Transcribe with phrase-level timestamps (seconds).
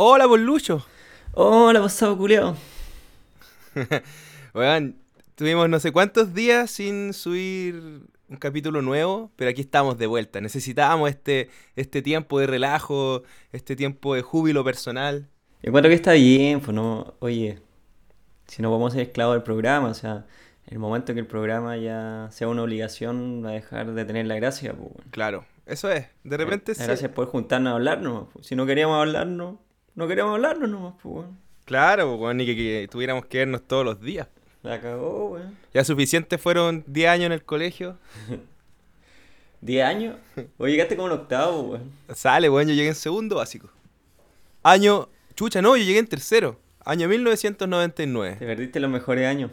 [0.00, 0.86] Hola, Lucho.
[1.32, 2.56] Hola, pasado culiao.
[4.52, 4.94] Oigan,
[5.34, 10.40] tuvimos no sé cuántos días sin subir un capítulo nuevo, pero aquí estamos de vuelta.
[10.40, 15.26] Necesitábamos este, este tiempo de relajo, este tiempo de júbilo personal.
[15.64, 17.58] Encuentro que está bien, pues no, oye,
[18.46, 20.26] si no vamos a ser esclavos del programa, o sea,
[20.68, 24.74] el momento que el programa ya sea una obligación a dejar de tener la gracia,
[24.74, 24.92] pues.
[25.10, 26.06] Claro, eso es.
[26.22, 28.28] De repente La gracia es poder juntarnos a hablarnos.
[28.32, 28.46] Pues.
[28.46, 29.56] Si no queríamos hablarnos,
[29.98, 31.14] no queríamos hablarnos nomás, pues.
[31.16, 31.36] Bueno.
[31.64, 34.28] Claro, pues, ni que, que, tuviéramos que vernos todos los días.
[34.62, 35.58] La cagó, weón.
[35.74, 37.98] Ya suficiente fueron 10 años en el colegio.
[39.62, 40.16] ¿10 años?
[40.56, 41.90] O llegaste como en octavo, weón.
[42.14, 43.70] Sale, weón, yo llegué en segundo básico.
[44.62, 45.08] Año.
[45.34, 46.60] Chucha, no, yo llegué en tercero.
[46.84, 48.36] Año 1999.
[48.38, 49.50] Te perdiste los mejores años.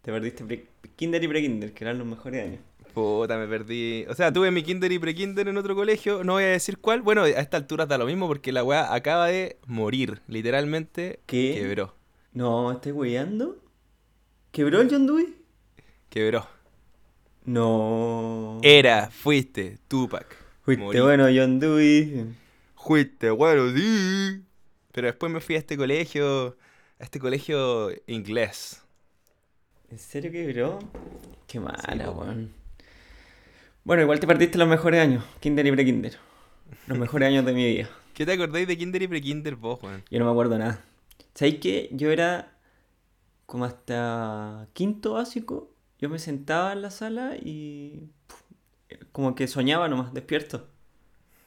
[0.00, 2.60] Te perdiste kinder y pre-kinder, que eran los mejores años.
[2.96, 4.06] Puta, me perdí.
[4.08, 6.24] O sea, tuve mi kinder y pre-kinder en otro colegio.
[6.24, 7.02] No voy a decir cuál.
[7.02, 10.22] Bueno, a esta altura da lo mismo porque la weá acaba de morir.
[10.28, 11.58] Literalmente ¿Qué?
[11.60, 11.94] quebró.
[12.32, 13.58] No, ¿estás weyando?
[14.50, 15.36] ¿Quebró el John Dewey?
[16.08, 16.46] Quebró.
[17.44, 18.60] No.
[18.62, 20.34] Era, fuiste, Tupac.
[20.62, 22.34] Fuiste bueno, John Dewey.
[22.76, 24.42] Fuiste bueno, sí.
[24.92, 26.56] Pero después me fui a este colegio,
[26.98, 28.82] a este colegio inglés.
[29.90, 30.78] ¿En serio quebró?
[31.46, 32.64] Qué mala, weón.
[33.86, 36.18] Bueno, igual te perdiste los mejores años, kinder y pre-kinder.
[36.88, 37.88] Los mejores años de mi vida.
[38.14, 40.02] ¿Qué te acordáis de kinder y pre-kinder vos, weón?
[40.10, 40.80] Yo no me acuerdo nada.
[41.34, 42.52] ¿Sabéis que yo era
[43.46, 45.70] como hasta quinto básico,
[46.00, 48.10] yo me sentaba en la sala y
[49.12, 50.66] como que soñaba nomás, despierto.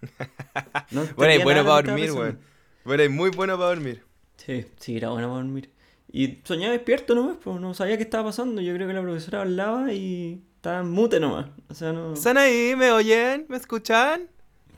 [1.17, 2.39] bueno, y bueno para dormir, weón.
[2.85, 4.05] Bueno, y muy bueno para dormir.
[4.37, 5.71] Sí, sí, era bueno para dormir.
[6.09, 8.61] Y soñaba despierto nomás, pues no sabía qué estaba pasando.
[8.61, 11.45] Yo creo que la profesora hablaba y estaba en mute nomás.
[11.69, 12.13] O sea, no.
[12.13, 12.73] ¿Están ahí?
[12.75, 13.45] ¿Me oyen?
[13.47, 14.27] ¿Me escuchan?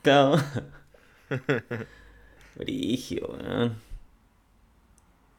[0.02, 0.36] Claro.
[2.54, 3.74] Brigio, weón.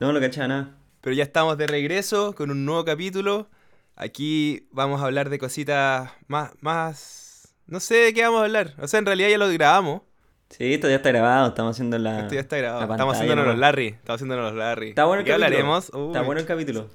[0.02, 0.76] No, no cachaba nada.
[1.00, 3.48] Pero ya estamos de regreso con un nuevo capítulo.
[3.96, 7.56] Aquí vamos a hablar de cositas más, más...
[7.68, 8.76] No sé de qué vamos a hablar.
[8.82, 10.02] O sea, en realidad ya lo grabamos.
[10.50, 12.20] Sí, esto ya está grabado, estamos haciendo la.
[12.20, 12.92] Esto ya está grabado.
[12.92, 13.88] estamos haciéndonos los Larry.
[13.88, 14.90] Estamos haciéndonos los Larry.
[14.90, 15.46] Está bueno el capítulo.
[15.46, 15.86] hablaremos?
[15.86, 16.90] está bueno el capítulo.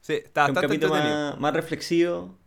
[0.00, 2.39] Sí, está bastante un capítulo más, más, reflexivo.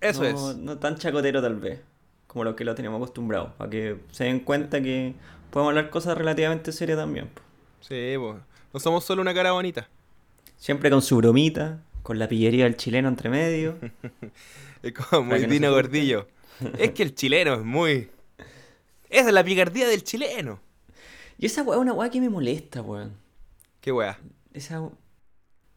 [0.00, 0.56] Eso es.
[0.56, 1.80] No tan chacotero, tal vez.
[2.26, 3.54] Como lo que lo teníamos acostumbrado.
[3.56, 5.14] Para que se den cuenta que
[5.50, 7.30] podemos hablar cosas relativamente serias también.
[7.80, 8.36] Sí, pues.
[8.72, 9.88] No somos solo una cara bonita.
[10.56, 13.76] Siempre con su bromita, con la pillería del chileno entre medio.
[14.82, 16.28] es como muy Dino Gordillo.
[16.78, 18.10] es que el chileno es muy.
[19.08, 20.60] Esa es la picardía del chileno.
[21.38, 23.16] Y esa weá es una weá que me molesta, weón.
[23.80, 24.18] ¿Qué weá?
[24.52, 24.90] Esa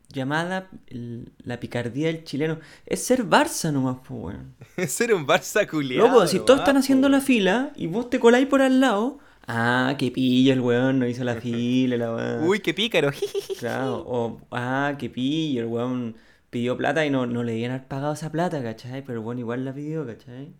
[0.09, 2.59] llamada la picardía del chileno.
[2.85, 4.55] Es ser Barça nomás, pues, weón.
[4.77, 6.07] Es ser un Barça culiado.
[6.07, 9.19] Loco, si todos están haciendo la fila y vos te coláis por al lado.
[9.47, 12.43] Ah, qué pillo el weón, no hizo la fila, la weón.
[12.47, 13.11] Uy, qué pícaro.
[13.59, 16.15] claro, o ah, qué pillo, el weón
[16.51, 19.03] pidió plata y no, no le dieron haber pagado esa plata, ¿cachai?
[19.03, 20.53] Pero bueno, igual la pidió, ¿cachai?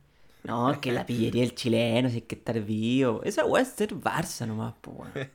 [0.43, 3.21] No, es que la pillería el chileno, si hay que estar vivo.
[3.23, 5.29] Esa weá es ser Barça nomás, pues weón.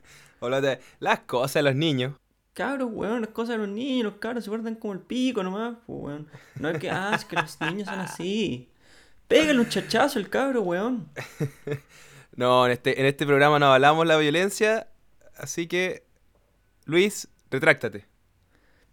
[0.99, 2.13] las cosas de los niños.
[2.55, 5.75] Cabros, weón, las cosas de los niños, los cabros se guardan como el pico nomás,
[5.85, 6.27] pues weón.
[6.57, 8.69] No es que, ah, es que los niños son así.
[9.27, 11.09] Pégale un chachazo el cabro, weón.
[12.37, 14.87] no, en este, en este programa no hablamos la violencia,
[15.35, 16.05] así que,
[16.85, 18.05] Luis, retráctate.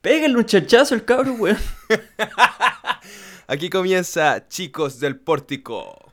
[0.01, 1.59] Pégale un chachazo el cabro, weón.
[3.47, 6.11] Aquí comienza Chicos del Pórtico.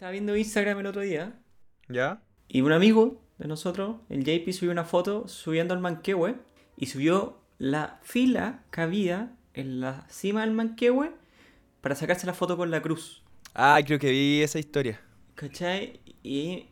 [0.00, 1.34] Estaba viendo Instagram el otro día.
[1.86, 2.22] ¿Ya?
[2.48, 6.36] Y un amigo de nosotros, el JP, subió una foto subiendo al manquehue
[6.78, 11.12] y subió la fila que había en la cima del manquehue
[11.82, 13.22] para sacarse la foto con la cruz.
[13.52, 15.02] Ah, creo que vi esa historia.
[15.34, 16.00] ¿Cachai?
[16.22, 16.68] Y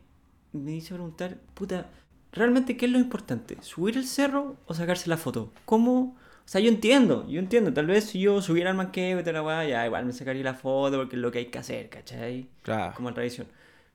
[0.51, 1.87] me hizo preguntar, puta,
[2.31, 3.57] ¿realmente qué es lo importante?
[3.61, 5.53] ¿Subir el cerro o sacarse la foto?
[5.65, 6.17] ¿Cómo?
[6.49, 7.71] O sea, yo entiendo, yo entiendo.
[7.71, 10.55] Tal vez si yo subiera al manqueo y la weá, ya igual me sacaría la
[10.55, 12.47] foto porque es lo que hay que hacer, ¿cachai?
[12.63, 12.95] Claro.
[12.95, 13.45] Como en tradición.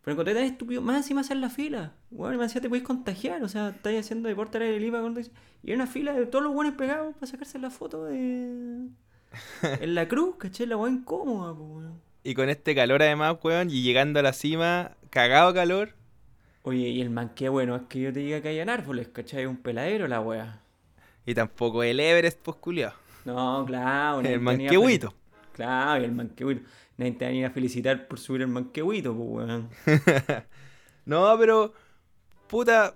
[0.05, 1.95] Pero encontré tan estúpido, más encima hacer la fila.
[2.13, 5.01] Bueno, más encima te podéis contagiar, o sea, estáis haciendo deporte al aire libre
[5.65, 8.87] y hay una fila de todos los buenos pegados para sacarse la foto de
[9.81, 10.67] en la cruz, ¿cachai?
[10.67, 12.01] La weá incómoda, weón.
[12.23, 15.95] Y con este calor además, weón, y llegando a la cima, cagado calor.
[16.63, 19.45] Oye, y el manqué, bueno, es que yo te diga que hayan árboles, ¿cachai?
[19.47, 20.61] Un peladero la weá.
[21.27, 22.93] Y tampoco el Everest, pues culiao.
[23.25, 24.21] No, claro.
[24.21, 25.15] El manquehuito.
[25.53, 26.63] Claro, y el manquehuito.
[26.97, 29.71] Nadie te va a felicitar por subir el manquehuito, pues weón.
[31.07, 31.73] no, pero.
[32.49, 32.95] Puta.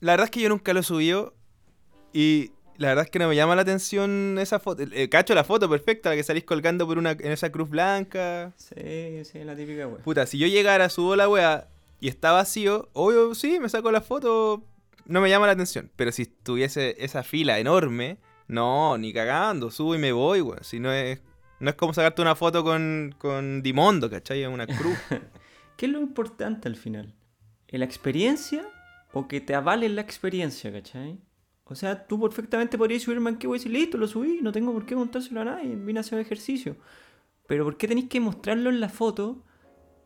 [0.00, 1.34] La verdad es que yo nunca lo he subido
[2.12, 4.82] y la verdad es que no me llama la atención esa foto.
[4.82, 8.52] Eh, cacho la foto perfecta, la que salís colgando por una en esa cruz blanca.
[8.56, 10.02] Sí, sí, la típica wea.
[10.02, 11.68] Puta, si yo llegara, subo la wea
[12.00, 14.64] y está vacío, obvio, sí, me saco la foto,
[15.06, 15.90] no me llama la atención.
[15.96, 18.18] Pero si tuviese esa fila enorme,
[18.48, 20.62] no, ni cagando, subo y me voy, weón.
[20.62, 21.20] Si no es,
[21.60, 24.44] no es como sacarte una foto con, con Dimondo, ¿cachai?
[24.46, 24.98] Una cruz.
[25.76, 27.14] ¿Qué es lo importante al final?
[27.68, 28.64] ¿La experiencia
[29.12, 31.18] o que te avalen la experiencia, cachai?
[31.64, 34.72] O sea, tú perfectamente podrías subir el manqueo y decir, listo, lo subí, no tengo
[34.72, 36.76] por qué contárselo a nadie, vine a hacer ejercicio.
[37.46, 39.42] Pero ¿por qué tenéis que mostrarlo en la foto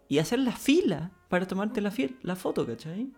[0.08, 1.92] y hacer la fila para tomarte la,
[2.22, 3.10] la foto, cachai?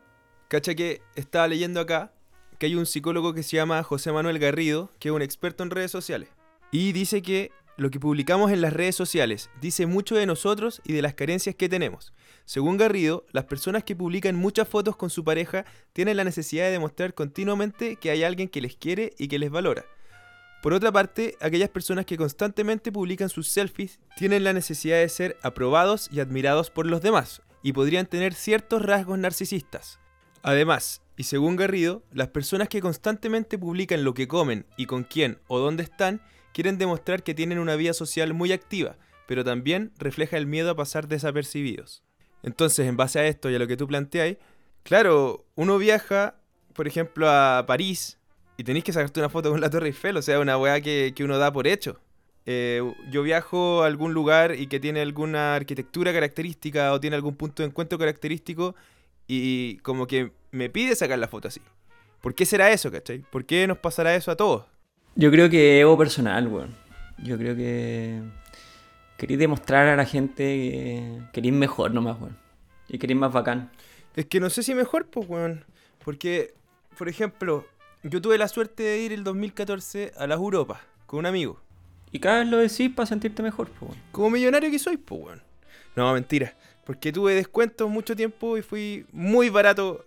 [0.48, 2.10] Cacha que estaba leyendo acá
[2.58, 5.70] que hay un psicólogo que se llama José Manuel Garrido, que es un experto en
[5.70, 6.30] redes sociales.
[6.72, 10.94] Y dice que lo que publicamos en las redes sociales dice mucho de nosotros y
[10.94, 12.14] de las carencias que tenemos.
[12.46, 16.72] Según Garrido, las personas que publican muchas fotos con su pareja tienen la necesidad de
[16.72, 19.84] demostrar continuamente que hay alguien que les quiere y que les valora.
[20.62, 25.36] Por otra parte, aquellas personas que constantemente publican sus selfies tienen la necesidad de ser
[25.42, 30.00] aprobados y admirados por los demás, y podrían tener ciertos rasgos narcisistas.
[30.48, 35.36] Además, y según Garrido, las personas que constantemente publican lo que comen y con quién
[35.46, 36.22] o dónde están
[36.54, 38.96] quieren demostrar que tienen una vida social muy activa,
[39.26, 42.02] pero también refleja el miedo a pasar desapercibidos.
[42.42, 44.38] Entonces, en base a esto y a lo que tú planteáis,
[44.84, 46.36] claro, uno viaja,
[46.72, 48.16] por ejemplo, a París
[48.56, 51.12] y tenéis que sacarte una foto con la Torre Eiffel, o sea, una weá que,
[51.14, 52.00] que uno da por hecho.
[52.46, 52.80] Eh,
[53.10, 57.62] yo viajo a algún lugar y que tiene alguna arquitectura característica o tiene algún punto
[57.62, 58.74] de encuentro característico
[59.28, 61.60] y como que me pide sacar la foto así.
[62.20, 63.20] ¿Por qué será eso, cachai?
[63.20, 64.64] ¿Por qué nos pasará eso a todos?
[65.14, 66.74] Yo creo que ego personal, weón.
[67.18, 68.20] Yo creo que
[69.16, 72.36] queréis demostrar a la gente que queréis mejor nomás, weón.
[72.88, 73.70] Y queréis más bacán.
[74.16, 75.64] Es que no sé si mejor, pues, weón.
[76.04, 76.54] Porque,
[76.96, 77.66] por ejemplo,
[78.02, 81.60] yo tuve la suerte de ir el 2014 a las Europas con un amigo.
[82.10, 84.02] Y cada vez lo decís para sentirte mejor, pues, weón.
[84.10, 85.42] Como millonario que soy, pues, weón.
[85.94, 86.54] No, mentira.
[86.84, 90.06] Porque tuve descuentos mucho tiempo y fui muy barato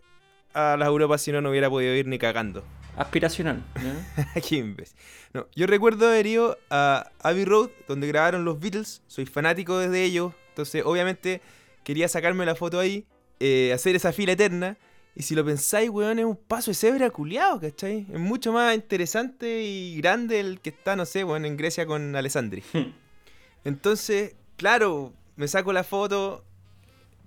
[0.54, 2.64] a las Europas si no, no hubiera podido ir ni cagando.
[2.98, 4.42] Aspiracional, ¿no?
[4.48, 4.98] Qué imbécil.
[5.34, 9.02] No, yo recuerdo haber ido a Abbey Road, donde grabaron los Beatles.
[9.08, 10.34] Soy fanático de ellos.
[10.50, 11.42] Entonces, obviamente,
[11.84, 13.06] quería sacarme la foto ahí,
[13.40, 14.78] eh, hacer esa fila eterna.
[15.16, 18.08] Y si lo pensáis, weón, es un paso de cebra culiado, ¿cachai?
[18.12, 22.16] Es mucho más interesante y grande el que está, no sé, weón, en Grecia con
[22.16, 22.64] Alessandri.
[23.64, 26.44] Entonces, claro, me saco la foto.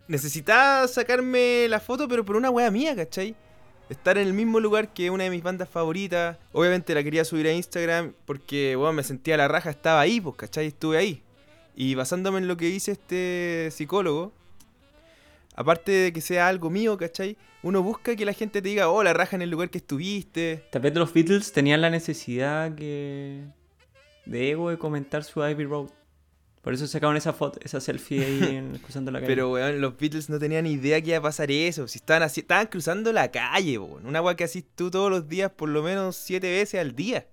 [0.06, 3.34] Necesitaba sacarme la foto, pero por una wea mía, ¿cachai?
[3.88, 6.36] Estar en el mismo lugar que una de mis bandas favoritas.
[6.52, 10.36] Obviamente la quería subir a Instagram porque, bueno, me sentía la raja, estaba ahí, pues,
[10.36, 10.66] ¿cachai?
[10.66, 11.22] Estuve ahí.
[11.76, 14.32] Y basándome en lo que dice este psicólogo,
[15.56, 17.36] aparte de que sea algo mío, ¿cachai?
[17.62, 20.64] Uno busca que la gente te diga, oh, la raja en el lugar que estuviste.
[20.70, 23.42] Tal vez los Beatles tenían la necesidad que...
[24.26, 25.88] de ego de comentar su Ivy Road.
[26.64, 29.30] Por eso sacaron esa foto, esa selfie ahí en- cruzando la calle.
[29.30, 31.86] Pero, weón, los Beatles no tenían idea que iba a pasar eso.
[31.86, 34.06] Si estaban, así, estaban cruzando la calle, weón.
[34.06, 37.26] Una weá que haces tú todos los días, por lo menos siete veces al día.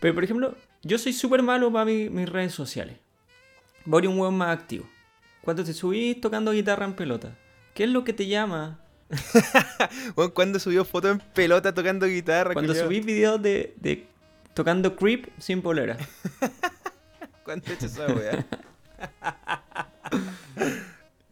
[0.00, 2.96] Pero, por ejemplo, yo soy súper malo para mi- mis redes sociales.
[3.84, 4.84] Voy a un hueón más activo.
[5.42, 7.36] Cuando te subís tocando guitarra en pelota,
[7.74, 8.80] ¿qué es lo que te llama?
[10.16, 12.52] Weón, cuando subió foto en pelota tocando guitarra.
[12.54, 14.06] Cuando subís videos de, de
[14.54, 15.96] tocando creep sin polera.
[17.44, 18.46] ¿Cuánto he hecho esa weá?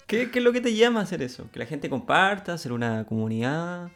[0.07, 1.49] ¿Qué, es lo que te llama hacer eso?
[1.53, 3.91] Que la gente comparta, hacer una comunidad.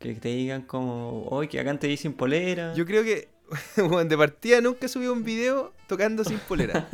[0.00, 2.74] Que te digan como, hoy que acá te di sin polera.
[2.74, 3.28] Yo creo que,
[3.76, 6.88] weón, de partida nunca subí un video tocando sin polera.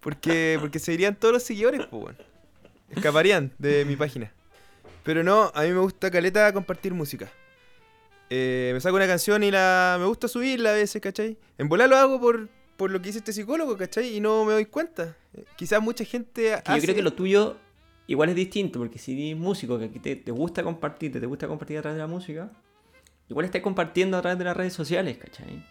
[0.00, 2.16] Porque, porque se irían todos los seguidores, pues, weón.
[2.90, 4.32] Escaparían de mi página.
[5.04, 7.30] Pero no, a mí me gusta caleta compartir música.
[8.30, 11.38] Eh, me saco una canción y la me gusta subirla a veces, ¿cachai?
[11.58, 14.16] En volar lo hago por, por lo que dice este psicólogo, ¿cachai?
[14.16, 15.16] Y no me doy cuenta.
[15.56, 17.56] Quizás mucha gente Que yo hace- creo que lo tuyo
[18.06, 21.78] igual es distinto, porque si eres músico que te, te gusta compartir, te, gusta compartir
[21.78, 22.50] a través de la música,
[23.28, 25.64] igual estás compartiendo a través de las redes sociales, ¿cachai?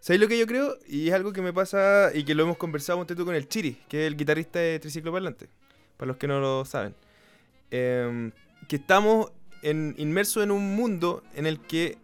[0.00, 0.78] ¿Sabéis lo que yo creo?
[0.88, 3.76] Y es algo que me pasa y que lo hemos conversado un con el Chiri,
[3.88, 5.48] que es el guitarrista de Triciclo Parlante,
[5.96, 6.94] para los que no lo saben.
[7.70, 8.32] Em,
[8.66, 9.30] que estamos
[9.62, 11.98] en- inmersos en un mundo en el que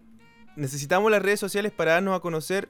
[0.57, 2.69] necesitamos las redes sociales para darnos a conocer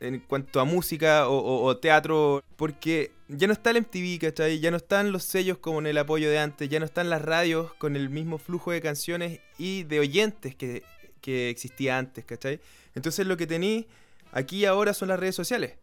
[0.00, 4.60] en cuanto a música o, teatro, porque ya no está el MTV, ¿cachai?
[4.60, 7.22] Ya no están los sellos como en el apoyo de antes, ya no están las
[7.22, 10.82] radios con el mismo flujo de canciones y de oyentes que,
[11.20, 12.60] que existía antes, ¿cachai?
[12.94, 13.86] Entonces lo que tenéis
[14.32, 15.76] aquí ahora son las redes sociales.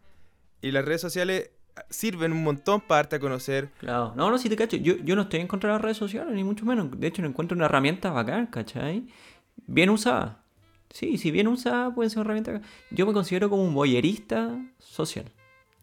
[0.62, 1.52] Y las redes sociales
[1.90, 3.70] sirven un montón para darte a conocer.
[3.80, 6.34] Claro, no, no, si te cacho, yo, yo no estoy en contra las redes sociales,
[6.34, 6.90] ni mucho menos.
[6.98, 9.06] De hecho, no encuentro una herramienta bacán, ¿cachai?
[9.68, 10.44] bien usada.
[10.96, 12.62] Sí, si bien usada puede ser una herramienta.
[12.90, 15.26] Yo me considero como un boyerista social.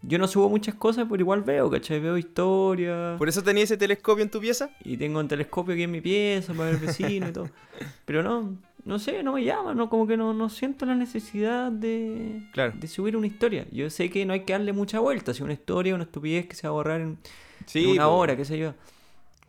[0.01, 2.01] Yo no subo muchas cosas, pero igual veo, ¿cachai?
[2.01, 3.19] Veo historias.
[3.19, 4.71] ¿Por eso tenía ese telescopio en tu pieza?
[4.85, 7.51] Y tengo un telescopio aquí en mi pieza para ver vecinos y todo.
[8.07, 11.71] Pero no, no sé, no me llama, no, como que no, no siento la necesidad
[11.71, 12.73] de, Claro.
[12.75, 13.67] de subir una historia.
[13.71, 15.35] Yo sé que no hay que darle mucha vuelta.
[15.35, 17.19] Si una historia, una estupidez que se va a borrar en,
[17.67, 18.13] Sí, en una po.
[18.17, 18.73] hora, qué sé yo.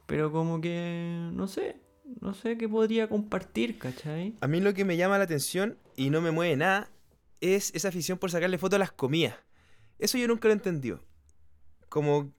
[0.08, 1.77] Pero como que, no sé,
[2.22, 4.36] no sé qué podría compartir, ¿cachai?
[4.41, 6.89] A mí lo que me llama la atención y no me mueve nada
[7.41, 9.36] es esa afición por sacarle fotos a las comidas.
[10.00, 11.01] Eso yo nunca lo he.
[11.89, 12.34] Como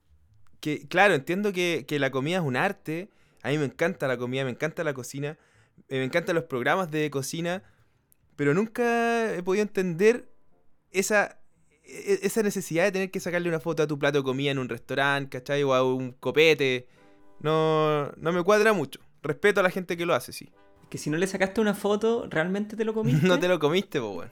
[0.59, 3.09] que, claro, entiendo que, la comida es un arte.
[3.43, 5.37] A mí me encanta la comida, me encanta la cocina,
[5.89, 7.63] eh, me encantan los programas de cocina,
[8.35, 10.27] pero nunca he podido entender
[10.91, 11.39] esa,
[11.83, 14.59] e- esa necesidad de tener que sacarle una foto a tu plato de comida en
[14.59, 15.63] un restaurante, ¿cachai?
[15.63, 16.87] O a un copete.
[17.39, 18.99] No, no me cuadra mucho.
[19.25, 20.49] Respeto a la gente que lo hace, sí.
[20.87, 23.25] Que si no le sacaste una foto, ¿realmente te lo comiste?
[23.25, 24.31] No te lo comiste, po, weón.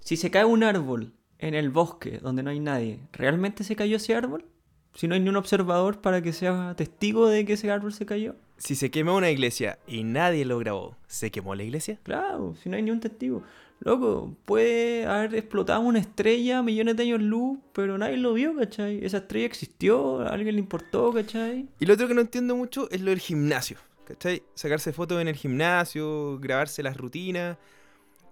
[0.00, 3.96] Si se cae un árbol en el bosque donde no hay nadie, ¿realmente se cayó
[3.96, 4.44] ese árbol?
[4.92, 8.04] Si no hay ni un observador para que sea testigo de que ese árbol se
[8.04, 8.36] cayó.
[8.58, 11.98] Si se quemó una iglesia y nadie lo grabó, ¿se quemó la iglesia?
[12.02, 13.42] Claro, si no hay ni un testigo.
[13.80, 19.02] Loco, puede haber explotado una estrella millones de años luz, pero nadie lo vio, ¿cachai?
[19.02, 21.68] Esa estrella existió, a alguien le importó, ¿cachai?
[21.78, 23.78] Y lo otro que no entiendo mucho es lo del gimnasio.
[24.08, 24.42] ¿Cachai?
[24.54, 27.58] Sacarse fotos en el gimnasio, grabarse las rutinas.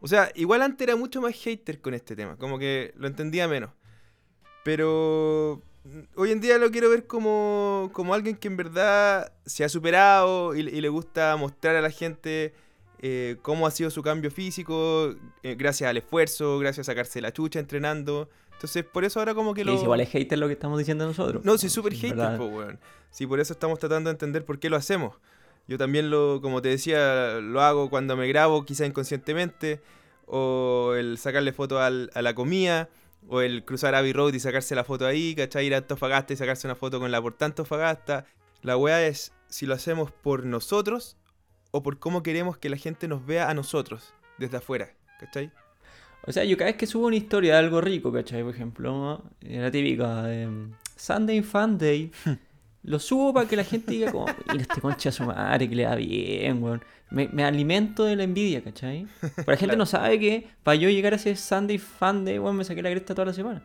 [0.00, 3.46] O sea, igual antes era mucho más hater con este tema, como que lo entendía
[3.46, 3.70] menos.
[4.64, 5.60] Pero
[6.14, 10.56] hoy en día lo quiero ver como, como alguien que en verdad se ha superado
[10.56, 12.54] y, y le gusta mostrar a la gente
[13.00, 17.32] eh, cómo ha sido su cambio físico, eh, gracias al esfuerzo, gracias a sacarse la
[17.32, 18.30] chucha entrenando.
[18.54, 19.74] Entonces, por eso ahora como que lo...
[19.74, 21.44] igual es hater lo que estamos diciendo nosotros.
[21.44, 22.80] No, sí, súper en hater, po, weón.
[23.10, 25.16] Sí, por eso estamos tratando de entender por qué lo hacemos.
[25.68, 29.80] Yo también lo, como te decía, lo hago cuando me grabo, quizá inconscientemente,
[30.26, 32.88] o el sacarle foto al- a la comida,
[33.28, 35.66] o el cruzar Abbey Road y sacarse la foto ahí, ¿cachai?
[35.66, 38.26] Ir a Antofagasta y sacarse una foto con la porta Antofagasta.
[38.62, 41.16] La weá es si lo hacemos por nosotros
[41.72, 45.50] o por cómo queremos que la gente nos vea a nosotros, desde afuera, ¿cachai?
[46.28, 48.42] O sea, yo cada vez que subo una historia de algo rico, ¿cachai?
[48.42, 49.30] Por ejemplo, ¿no?
[49.40, 52.10] la típica de mm, Sunday Fun Day.
[52.86, 55.74] Lo subo para que la gente diga como, mira este concha a su madre, que
[55.74, 56.82] le da bien, weón.
[57.10, 59.06] Me, me alimento de la envidia, ¿cachai?
[59.20, 59.76] Pero la gente Claro.
[59.78, 62.90] no sabe que para yo llegar a ese Sunday Fun Day, weón, me saqué la
[62.90, 63.62] cresta toda la semana.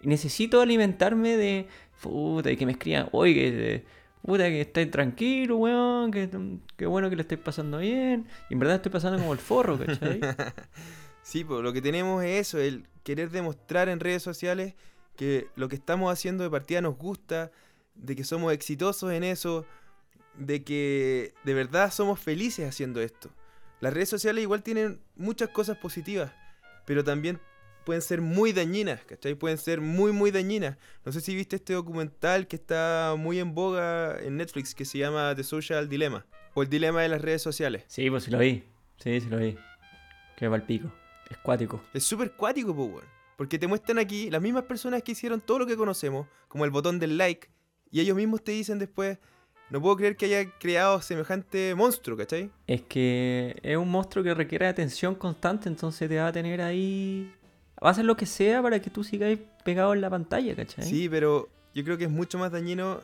[0.00, 1.66] Y necesito alimentarme de,
[2.00, 3.84] puta, y que me escriban, oye, que,
[4.22, 6.28] puta, que estáis tranquilo, weón, que,
[6.76, 8.26] que bueno que le estáis pasando bien.
[8.50, 10.20] Y en verdad estoy pasando como el forro, ¿cachai?
[11.22, 14.74] Sí, pues lo que tenemos es eso, el querer demostrar en redes sociales
[15.16, 17.50] que lo que estamos haciendo de partida nos gusta,
[17.94, 19.66] de que somos exitosos en eso,
[20.36, 23.30] de que de verdad somos felices haciendo esto.
[23.80, 26.32] Las redes sociales igual tienen muchas cosas positivas,
[26.86, 27.40] pero también
[27.84, 29.34] pueden ser muy dañinas, ¿cachai?
[29.34, 30.76] Pueden ser muy, muy dañinas.
[31.04, 34.98] No sé si viste este documental que está muy en boga en Netflix que se
[34.98, 37.84] llama The Social Dilemma, o el dilema de las redes sociales.
[37.88, 38.64] Sí, pues sí lo vi.
[38.98, 39.56] Sí, sí lo vi.
[40.36, 40.90] Que va al pico.
[41.30, 41.82] Es cuático.
[41.92, 43.04] Es súper cuático, po, weón.
[43.36, 46.70] Porque te muestran aquí las mismas personas que hicieron todo lo que conocemos, como el
[46.70, 47.48] botón del like,
[47.94, 49.18] y ellos mismos te dicen después,
[49.70, 52.50] no puedo creer que haya creado semejante monstruo, ¿cachai?
[52.66, 57.32] Es que es un monstruo que requiere atención constante, entonces te va a tener ahí.
[57.80, 60.84] Va a hacer lo que sea para que tú sigas pegado en la pantalla, ¿cachai?
[60.84, 63.00] Sí, pero yo creo que es mucho más dañino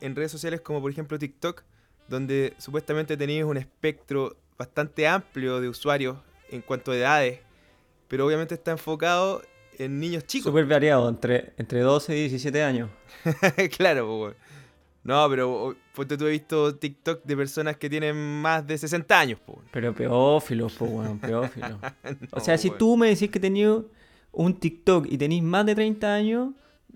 [0.00, 1.62] en redes sociales como por ejemplo TikTok,
[2.08, 6.18] donde supuestamente tenéis un espectro bastante amplio de usuarios
[6.50, 7.38] en cuanto a edades,
[8.08, 9.42] pero obviamente está enfocado
[9.78, 10.50] en niños chicos.
[10.50, 12.90] Súper variado, entre, entre 12 y 17 años.
[13.76, 14.34] claro, weón.
[15.04, 19.40] No, pero ponte tú he visto TikTok de personas que tienen más de 60 años,
[19.40, 19.54] po.
[19.54, 19.64] weón.
[19.70, 21.78] Pero pedófilos, pues, weón, pedófilos.
[22.32, 23.78] o sea, si tú me decís que tenías
[24.32, 26.50] un TikTok y tenés más de 30 años,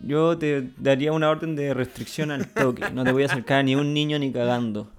[0.05, 2.91] yo te daría una orden de restricción al toque.
[2.91, 4.91] No te voy a acercar a ni un niño ni cagando.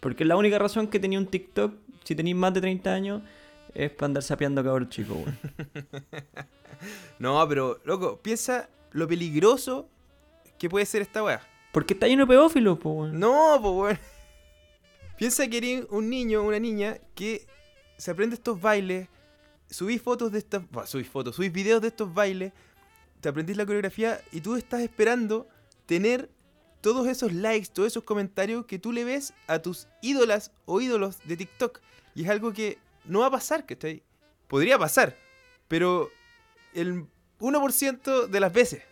[0.00, 1.74] Porque la única razón que tenía un TikTok,
[2.04, 3.22] si tenéis más de 30 años,
[3.74, 5.38] es para andar sapeando cabros chicos, weón.
[7.18, 9.88] No, pero, loco, piensa lo peligroso
[10.58, 11.40] que puede ser esta weá.
[11.72, 13.18] Porque está lleno de pedófilos, pues, weón.
[13.18, 13.98] No, pues weón.
[15.16, 17.44] Piensa que eres un niño o una niña que
[17.96, 19.08] se aprende estos bailes,
[19.68, 20.62] subís fotos de estas.
[20.86, 22.52] subís fotos, subís videos de estos bailes,
[23.20, 25.48] te aprendís la coreografía y tú estás esperando
[25.86, 26.30] tener
[26.80, 31.18] todos esos likes, todos esos comentarios que tú le ves a tus ídolas o ídolos
[31.24, 31.80] de TikTok.
[32.14, 34.02] Y es algo que no va a pasar, ¿cachai?
[34.46, 35.16] Podría pasar,
[35.66, 36.10] pero
[36.74, 37.06] el
[37.40, 38.82] 1% de las veces.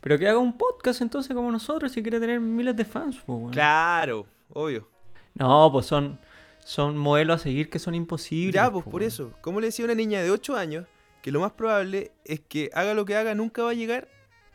[0.00, 3.38] Pero que haga un podcast entonces como nosotros si quiere tener miles de fans, pues,
[3.38, 3.52] weón.
[3.52, 4.88] Claro, obvio.
[5.34, 6.18] No, pues son,
[6.64, 8.54] son modelos a seguir que son imposibles.
[8.54, 9.32] Ya, pues po, por eso.
[9.40, 10.86] ¿Cómo le decía a una niña de 8 años
[11.22, 14.08] que lo más probable es que haga lo que haga nunca va a llegar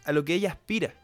[0.04, 0.96] a lo que ella aspira?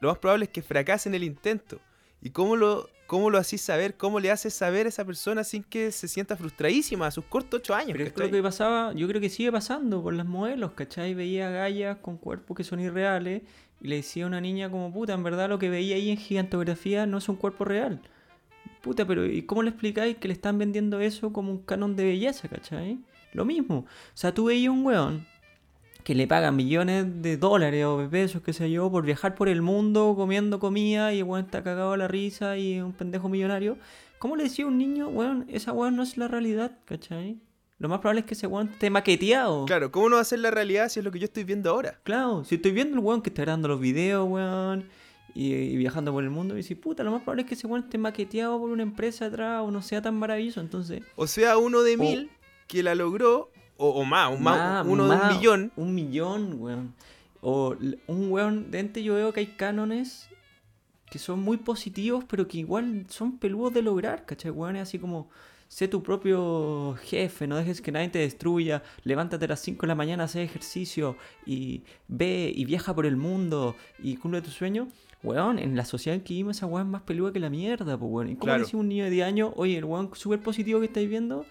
[0.00, 1.80] Lo más probable es que fracase en el intento.
[2.20, 3.96] ¿Y cómo lo, cómo lo hacís saber?
[3.96, 7.60] ¿Cómo le haces saber a esa persona sin que se sienta frustradísima a sus cortos
[7.60, 7.92] 8 años?
[7.92, 11.14] Pero es lo que pasaba, yo creo que sigue pasando con las modelos, ¿cachai?
[11.14, 13.42] Veía gallas con cuerpos que son irreales
[13.80, 16.16] y le decía a una niña como, puta, en verdad lo que veía ahí en
[16.16, 18.00] gigantografía no es un cuerpo real.
[18.82, 22.04] Puta, pero ¿y cómo le explicáis que le están vendiendo eso como un canon de
[22.04, 22.98] belleza, ¿cachai?
[23.32, 23.78] Lo mismo.
[23.78, 25.26] O sea, tú veías un weón
[26.04, 29.48] que le pagan millones de dólares o de pesos, qué sé yo, por viajar por
[29.48, 32.92] el mundo comiendo comida y el weón está cagado a la risa y es un
[32.92, 33.78] pendejo millonario.
[34.18, 37.38] ¿Cómo le decía a un niño, weón, esa weón no es la realidad, ¿cachai?
[37.78, 39.64] Lo más probable es que ese weón esté maqueteado.
[39.64, 41.70] Claro, ¿cómo no va a ser la realidad si es lo que yo estoy viendo
[41.70, 41.98] ahora?
[42.04, 44.86] Claro, si estoy viendo el weón que está grabando los videos, weón,
[45.34, 47.66] y, y viajando por el mundo, y dice, puta, lo más probable es que ese
[47.66, 51.02] weón esté maqueteado por una empresa atrás o no sea tan maravilloso, entonces...
[51.16, 52.30] O sea, uno de mil
[52.68, 55.72] que la logró, o, o más, un más, Más, uno de un millón.
[55.76, 56.94] Un millón, weón.
[57.40, 57.76] O
[58.06, 60.28] un weón, de ente yo veo que hay cánones
[61.10, 64.50] que son muy positivos, pero que igual son peludos de lograr, ¿cachai?
[64.50, 65.28] Weón, es así como,
[65.68, 69.88] sé tu propio jefe, no dejes que nadie te destruya, levántate a las 5 de
[69.88, 71.16] la mañana, haz ejercicio
[71.46, 74.88] y ve y viaja por el mundo y cumple tu sueño.
[75.22, 77.96] Weón, en la sociedad en que vivimos esa weón es más peluda que la mierda,
[77.98, 78.28] pues weón.
[78.30, 78.66] ¿Y cómo Claro.
[78.74, 81.46] un niño de 10 años, oye, el weón súper positivo que estáis viendo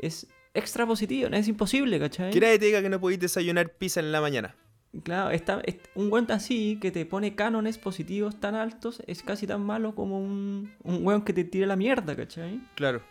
[0.00, 2.30] es extra positivo, no es imposible, ¿cachai?
[2.32, 4.54] Que nadie te diga que no podéis desayunar pizza en la mañana.
[5.02, 9.46] Claro, está, es- un weón así que te pone cánones positivos tan altos es casi
[9.46, 12.60] tan malo como un, un weón que te tira la mierda, ¿cachai?
[12.76, 13.02] Claro.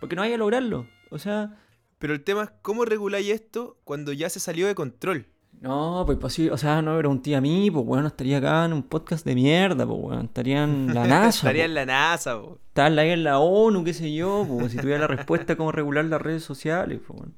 [0.00, 0.86] Porque no vaya a lograrlo.
[1.10, 1.56] O sea,
[1.98, 5.26] Pero el tema es cómo reguláis esto cuando ya se salió de control.
[5.60, 8.72] No, pues posible, o sea, no me pregunté a mí, pues weón, estaría acá en
[8.72, 11.28] un podcast de mierda, pues weón, estaría en la NASA.
[11.48, 11.68] Estaría pues.
[11.70, 12.58] en la NASA, po.
[12.68, 16.04] Estaría ahí en la ONU, qué sé yo, pues si tuviera la respuesta cómo regular
[16.04, 17.34] las redes sociales, pues weón.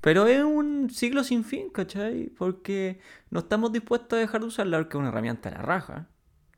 [0.00, 2.26] Pero es un siglo sin fin, ¿cachai?
[2.36, 3.00] Porque
[3.30, 6.08] no estamos dispuestos a dejar de usarla porque es una herramienta de la raja.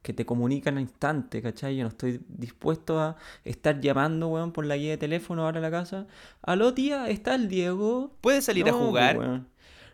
[0.02, 1.76] Que te comunica al instante, ¿cachai?
[1.76, 5.62] Yo no estoy dispuesto a estar llamando, weón, por la guía de teléfono ahora a
[5.62, 6.06] la casa.
[6.42, 8.16] Aló, tía, ¿está el Diego?
[8.20, 9.18] ¿Puedes salir a No, pues, jugar?
[9.18, 9.48] weón.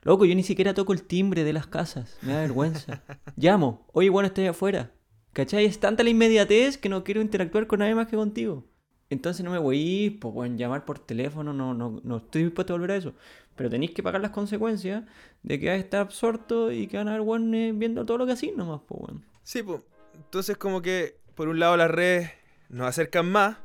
[0.05, 2.19] Loco, yo ni siquiera toco el timbre de las casas.
[2.23, 3.03] Me da vergüenza.
[3.37, 3.87] Llamo.
[3.93, 4.91] Oye, bueno, estoy afuera.
[5.33, 5.65] ¿Cachai?
[5.65, 8.65] Es tanta la inmediatez que no quiero interactuar con nadie más que contigo.
[9.11, 12.45] Entonces no me voy a ir, pues, weón, llamar por teléfono, no, no, no estoy
[12.45, 13.15] dispuesto a volver a eso.
[13.55, 15.05] Pero tenéis que pagar las consecuencias
[15.43, 18.27] de que vas a estar absorto y que van a haber weones viendo todo lo
[18.27, 19.25] que así nomás, pues, weón.
[19.45, 19.83] Sí, pues.
[20.15, 22.31] Entonces como que por un lado las redes
[22.71, 23.57] nos acercan más,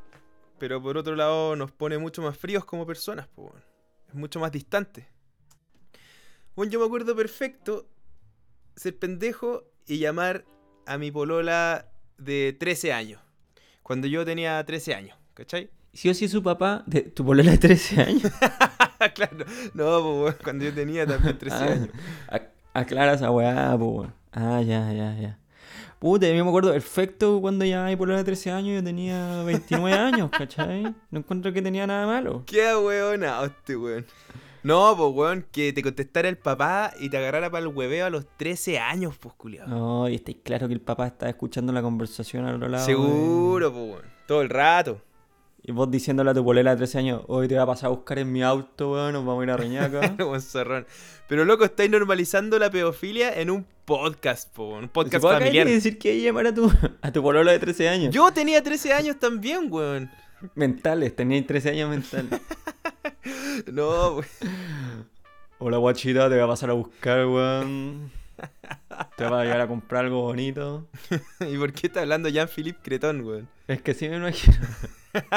[0.59, 3.49] pero por otro lado nos pone mucho más fríos como personas, pues.
[3.49, 3.63] weón.
[4.09, 5.07] Es mucho más distante.
[6.57, 7.85] Bueno, yo me acuerdo perfecto
[8.75, 10.43] ser pendejo y llamar
[10.87, 11.85] a mi polola
[12.17, 13.21] de 13 años.
[13.83, 15.69] Cuando yo tenía 13 años, ¿cachai?
[15.93, 18.23] Si o es su papá, de tu polola de 13 años.
[19.13, 21.89] claro, no, pues weón, cuando yo tenía también 13 Ah, años.
[22.27, 24.13] ac- Aclara esa weá, pues, weón.
[24.31, 25.37] Ah, ya, ya, ya.
[25.99, 29.95] Puta, yo me acuerdo perfecto cuando ya mi polola de 13 años yo tenía 29
[29.95, 30.81] años, ¿cachai?
[31.11, 32.41] No encuentro que tenía nada malo.
[32.47, 34.07] Qué weona este weón.
[34.67, 38.09] No, pues weón, que te contestara el papá y te agarrara para el hueveo a
[38.09, 39.69] los 13 años, pues culiado.
[39.69, 42.85] No, y estáis claro que el papá está escuchando la conversación al otro lado.
[42.85, 44.05] Seguro, pues weón.
[44.27, 45.01] Todo el rato.
[45.63, 47.89] Y vos diciéndole a tu polola de 13 años, hoy te voy a pasar a
[47.91, 50.15] buscar en mi auto, weón, nos vamos a ir a Reñaca.
[50.25, 50.85] Buen zorrón.
[51.29, 55.65] Pero loco, estáis normalizando la pedofilia en un podcast, po, un podcast ¿Se familiar.
[55.65, 56.69] decir que llamar a tu,
[57.01, 58.13] a tu polola de 13 años?
[58.13, 60.11] Yo tenía 13 años también, weón.
[60.55, 62.41] Mentales, teníais 13 años mentales.
[63.71, 64.25] No, weón.
[65.59, 68.11] Hola guachita, te voy a pasar a buscar, weón.
[69.15, 70.87] Te vas a llegar a comprar algo bonito.
[71.39, 73.49] ¿Y por qué está hablando Jean-Philippe Cretón, weón?
[73.67, 74.57] Es que sí me imagino.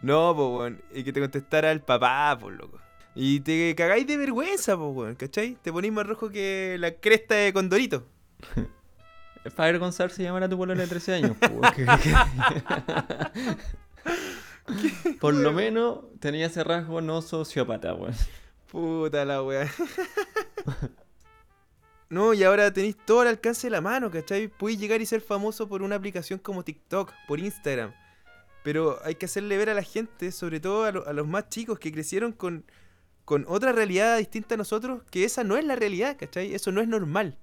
[0.00, 0.82] No, pues, weón.
[0.94, 2.78] Y que te contestara el papá, pues, loco.
[3.16, 5.56] Y te cagáis de vergüenza, pues, weón, ¿cachai?
[5.60, 8.06] Te ponís más rojo que la cresta de Condorito.
[9.44, 11.36] Es para avergonzarse llamar a tu polola de 13 años.
[11.40, 11.62] weón.
[14.80, 18.14] ¿Qué- qué- Por lo menos tenía ese rasgo no sociópata, weón.
[18.70, 19.68] Puta la weá.
[22.10, 24.48] No, y ahora tenéis todo al alcance de la mano, ¿cachai?
[24.48, 27.92] Podéis llegar y ser famoso por una aplicación como TikTok, por Instagram.
[28.64, 31.92] Pero hay que hacerle ver a la gente, sobre todo a los más chicos que
[31.92, 32.64] crecieron con,
[33.26, 36.54] con otra realidad distinta a nosotros, que esa no es la realidad, ¿cachai?
[36.54, 37.36] Eso no es normal.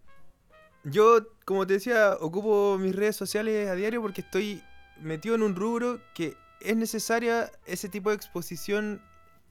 [0.84, 4.64] Yo, como te decía, ocupo mis redes sociales a diario porque estoy
[5.00, 9.02] metido en un rubro que es necesaria ese tipo de exposición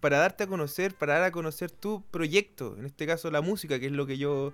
[0.00, 3.78] para darte a conocer, para dar a conocer tu proyecto, en este caso la música,
[3.78, 4.52] que es lo que yo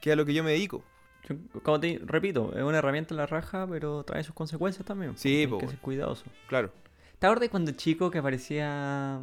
[0.00, 0.82] que a lo que yo me dedico.
[1.28, 5.16] Yo, como te repito, es una herramienta en la raja, pero trae sus consecuencias también.
[5.16, 6.24] Sí, Hay po, que ser cuidadoso.
[6.48, 6.72] Claro.
[7.18, 9.22] ¿Te acuerdas cuando chico que aparecía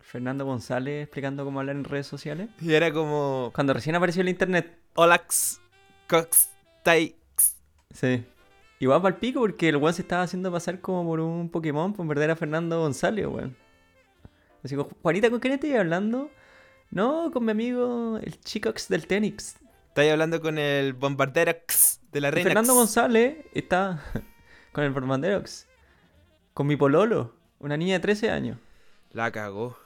[0.00, 2.48] Fernando González explicando cómo hablar en redes sociales?
[2.60, 3.50] Y era como.
[3.54, 4.78] Cuando recién apareció el internet.
[4.94, 5.60] Olax.
[6.08, 6.50] Cox.
[6.82, 7.14] Tai.
[7.94, 8.24] Sí.
[8.80, 11.92] Igual para el pico porque el weón se estaba haciendo pasar como por un Pokémon,
[11.92, 13.54] pues en verdad era Fernando González, weón.
[14.64, 16.30] Así como, Juanita, ¿con quién estoy hablando?
[16.90, 19.56] No, con mi amigo, el Chicox del Tenix.
[19.88, 22.48] Estáis hablando con el bombarderox de la reina.
[22.48, 24.02] Fernando González está
[24.72, 25.68] con el Formanderox.
[26.54, 28.58] Con mi pololo, una niña de 13 años.
[29.12, 29.76] La cagó.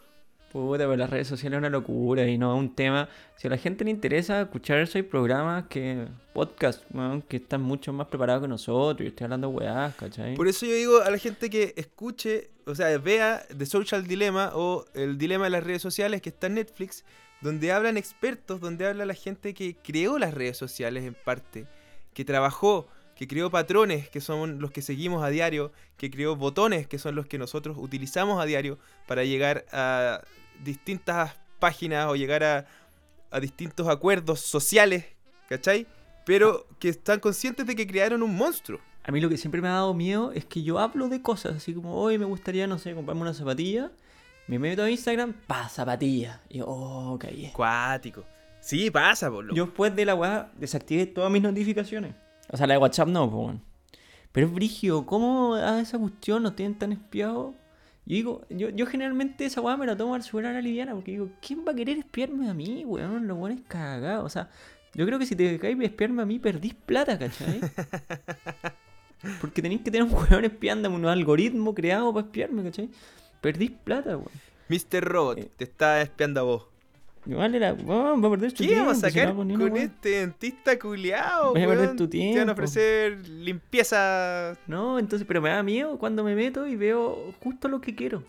[0.54, 3.08] Puta, pero las redes sociales es una locura y no es un tema.
[3.34, 6.06] Si a la gente le interesa escuchar eso, hay programas que.
[6.32, 9.04] podcast, weón, que están mucho más preparados que nosotros.
[9.04, 10.36] Y estoy hablando weás, ¿cachai?
[10.36, 14.52] Por eso yo digo a la gente que escuche, o sea, vea The Social Dilemma
[14.54, 17.04] o El Dilema de las redes sociales que está en Netflix,
[17.40, 21.66] donde hablan expertos, donde habla la gente que creó las redes sociales en parte,
[22.12, 22.86] que trabajó,
[23.16, 27.16] que creó patrones, que son los que seguimos a diario, que creó botones, que son
[27.16, 30.22] los que nosotros utilizamos a diario para llegar a
[30.62, 32.66] distintas páginas o llegar a,
[33.30, 35.06] a distintos acuerdos sociales,
[35.48, 35.86] ¿cachai?
[36.24, 38.80] Pero que están conscientes de que crearon un monstruo.
[39.02, 41.56] A mí lo que siempre me ha dado miedo es que yo hablo de cosas,
[41.56, 43.90] así como, hoy me gustaría, no sé, comprarme una zapatilla.
[44.46, 46.40] Me meto a Instagram, pa, zapatilla.
[46.48, 47.50] Y yo, oh, caí.
[47.52, 48.24] Cuático.
[48.60, 52.14] Sí, pasa, por Yo después de la weá desactivé todas mis notificaciones.
[52.50, 53.60] O sea, la de WhatsApp no, pues bueno.
[54.32, 57.54] Pero es brigio, ¿cómo a esa cuestión nos tienen tan espiados?
[58.06, 60.92] Yo digo, yo, yo generalmente esa weá me la tomo al subir a la liviana
[60.94, 63.26] porque digo, ¿quién va a querer espiarme a mí, weón?
[63.26, 64.26] Los weones cagados.
[64.26, 64.50] O sea,
[64.94, 67.60] yo creo que si te caes y espiarme a mí, perdís plata, ¿cachai?
[69.40, 72.90] Porque tenéis que tener un weón espiándome, un algoritmo creado para espiarme, ¿cachai?
[73.40, 74.30] Perdís plata, weón.
[74.68, 75.02] Mr.
[75.02, 75.50] Robot, Eh.
[75.56, 76.62] te está espiando a vos.
[77.26, 78.86] Igual era, weón, va a perder tu ¿Qué tiempo.
[78.86, 82.06] vamos a si no sacar ni una con este dentista culiao, Voy a perder tu
[82.08, 82.50] Te van tiempo.
[82.50, 84.54] a ofrecer limpieza.
[84.66, 88.22] No, entonces, pero me da miedo cuando me meto y veo justo lo que quiero.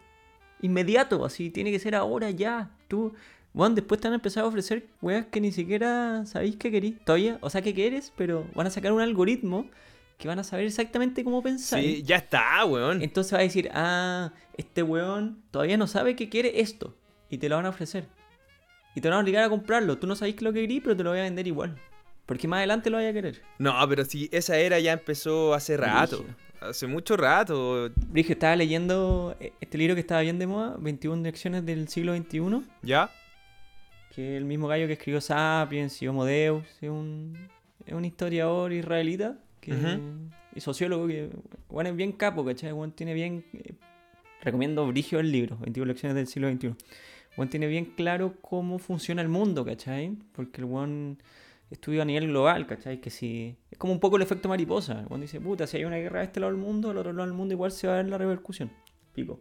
[0.61, 2.71] Inmediato, así, tiene que ser ahora, ya.
[2.87, 3.13] Tú,
[3.53, 6.95] bueno, después te van a empezar a ofrecer weas que ni siquiera sabéis que querís.
[7.03, 9.67] Todavía, o sea, que quieres, pero van a sacar un algoritmo
[10.17, 11.81] que van a saber exactamente cómo pensar.
[11.81, 13.01] Sí, ya está, weón.
[13.01, 16.95] Entonces va a decir, ah, este weón todavía no sabe que quiere esto.
[17.29, 18.07] Y te lo van a ofrecer.
[18.95, 19.97] Y te van a obligar a comprarlo.
[19.97, 21.77] Tú no sabéis lo que querís, pero te lo voy a vender igual.
[22.25, 23.41] Porque más adelante lo vaya a querer.
[23.59, 26.25] No, pero si esa era ya empezó hace rato.
[26.61, 27.91] Hace mucho rato.
[28.07, 32.15] Brigio, estaba leyendo eh, este libro que estaba bien de moda, 21 lecciones del siglo
[32.15, 33.11] XXI, ¿Ya?
[34.15, 37.37] que es el mismo gallo que escribió Sapiens y Homo Deus, es un,
[37.85, 39.99] es un historiador israelita que,
[40.55, 41.29] y sociólogo que,
[41.67, 42.71] bueno, es bien capo, ¿cachai?
[42.71, 43.73] Bueno, tiene bien, eh,
[44.41, 46.75] recomiendo Brigio el libro, 21 lecciones del siglo XXI.
[47.37, 50.17] Bueno, tiene bien claro cómo funciona el mundo, ¿cachai?
[50.31, 51.17] Porque el buen
[51.69, 53.01] estudia a nivel global, ¿cachai?
[53.01, 53.55] Que si.
[53.69, 55.05] Es como un poco el efecto mariposa.
[55.07, 57.27] Cuando dice, puta, si hay una guerra de este lado del mundo, al otro lado
[57.27, 58.71] del mundo igual se va a ver la repercusión.
[59.13, 59.39] Pico.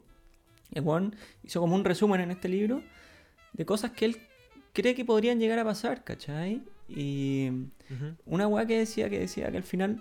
[0.72, 2.82] El Juan hizo como un resumen en este libro
[3.52, 4.16] de cosas que él
[4.72, 6.62] cree que podrían llegar a pasar, ¿cachai?
[6.88, 7.50] Y
[8.26, 10.00] una weá que decía que decía que al final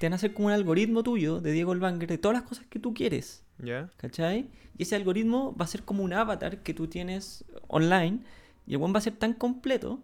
[0.00, 2.64] te van a hacer como un algoritmo tuyo de Diego Elbanger de todas las cosas
[2.70, 3.44] que tú quieres.
[3.58, 3.90] ¿Ya?
[3.98, 4.48] ¿Cachai?
[4.78, 8.20] Y ese algoritmo va a ser como un avatar que tú tienes online
[8.66, 10.00] y el weón va a ser tan completo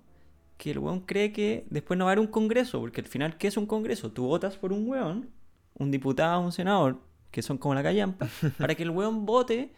[0.58, 3.38] que el weón cree que después no va a haber un congreso, porque al final,
[3.38, 4.12] ¿qué es un congreso?
[4.12, 5.30] Tú votas por un weón,
[5.72, 8.28] un diputado, un senador, que son como la callampa,
[8.58, 9.72] para que el weón vote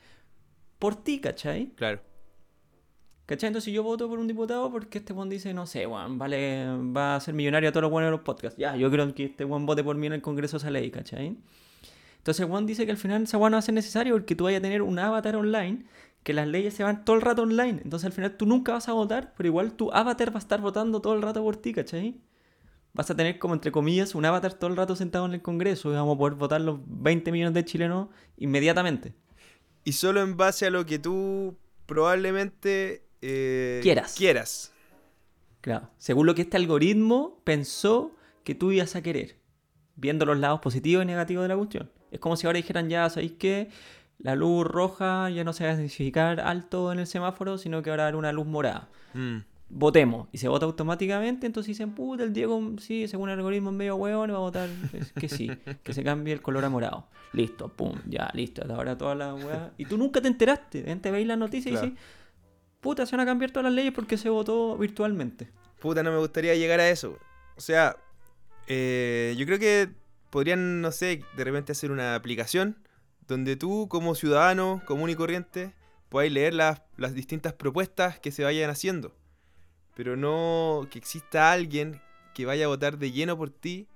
[0.80, 1.68] por ti, ¿cachai?
[1.76, 2.00] Claro.
[3.28, 3.48] ¿Cachai?
[3.48, 6.64] Entonces yo voto por un diputado porque este weón dice, no sé, weón, vale,
[6.96, 8.58] va a ser millonario a todos los weones de los podcasts.
[8.58, 11.36] Ya, yo creo que este weón vote por mí en el Congreso esa ley, ¿cachai?
[12.16, 14.44] Entonces weón dice que al final esa weón no va a ser necesario porque tú
[14.44, 15.84] vayas a tener un avatar online,
[16.22, 17.82] que las leyes se van todo el rato online.
[17.84, 20.62] Entonces al final tú nunca vas a votar, pero igual tu avatar va a estar
[20.62, 22.22] votando todo el rato por ti, ¿cachai?
[22.94, 25.90] Vas a tener como entre comillas un avatar todo el rato sentado en el Congreso
[25.90, 29.12] y vamos a poder votar los 20 millones de chilenos inmediatamente.
[29.84, 34.14] Y solo en base a lo que tú probablemente eh, Quieras.
[34.16, 34.72] quieras.
[35.60, 35.90] Claro.
[35.98, 38.12] Según lo que este algoritmo pensó
[38.44, 39.36] que tú ibas a querer.
[39.96, 41.90] Viendo los lados positivos y negativos de la cuestión.
[42.10, 43.68] Es como si ahora dijeran ya, ¿sabéis qué?
[44.18, 47.90] La luz roja ya no se va a significar alto en el semáforo, sino que
[47.90, 48.88] ahora va a haber una luz morada.
[49.14, 49.38] Mm.
[49.70, 50.28] Votemos.
[50.32, 53.96] Y se vota automáticamente, entonces dicen, puta, el Diego, sí, según el algoritmo es medio
[53.96, 54.68] hueón, va a votar
[55.20, 55.50] que sí,
[55.82, 57.06] que se cambie el color a morado.
[57.34, 58.62] Listo, pum, ya, listo.
[58.72, 59.72] Ahora toda la weá.
[59.76, 60.78] Y tú nunca te enteraste.
[60.78, 61.86] De repente veis la noticia Claro.
[61.86, 62.04] y dices,
[62.80, 65.50] puta, se van a cambiar todas las leyes porque se votó virtualmente.
[65.80, 67.18] Puta, no me gustaría llegar a eso.
[67.56, 67.96] O sea,
[68.66, 69.90] eh, yo creo que
[70.30, 72.76] podrían, no sé, de repente hacer una aplicación
[73.26, 75.74] donde tú como ciudadano común y corriente
[76.08, 79.14] podáis leer las, las distintas propuestas que se vayan haciendo.
[79.94, 82.00] Pero no que exista alguien
[82.34, 83.88] que vaya a votar de lleno por ti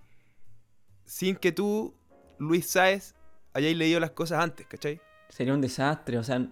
[1.04, 1.94] sin que tú,
[2.38, 3.14] Luis Sáez,
[3.52, 5.00] hayáis leído las cosas antes, ¿cachai?
[5.28, 6.46] Sería un desastre, o sea,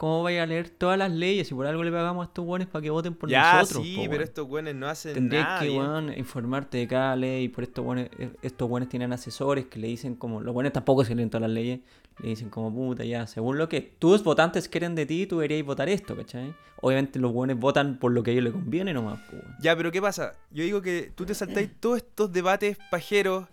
[0.00, 2.66] ¿cómo vaya a leer todas las leyes y por algo le pagamos a estos buenos
[2.68, 3.84] para que voten por ya, nosotros?
[3.84, 5.60] sí, po, pero estos güeyes no hacen Tendrías nada.
[5.60, 5.78] que, bien.
[5.78, 7.50] weón, informarte de cada ley.
[7.50, 8.08] Por estos buenos,
[8.40, 10.40] estos buenos tienen asesores que le dicen como...
[10.40, 11.80] Los buenos tampoco se leen todas las leyes.
[12.22, 15.66] Le dicen como, puta, ya, según lo que tus votantes quieren de ti, tú deberías
[15.66, 16.54] votar esto, ¿cachai?
[16.80, 19.36] Obviamente los buenos votan por lo que a ellos les conviene nomás, po.
[19.60, 20.32] Ya, pero ¿qué pasa?
[20.50, 23.48] Yo digo que tú te saltáis todos estos debates pajeros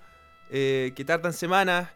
[0.50, 1.90] eh, que tardan semanas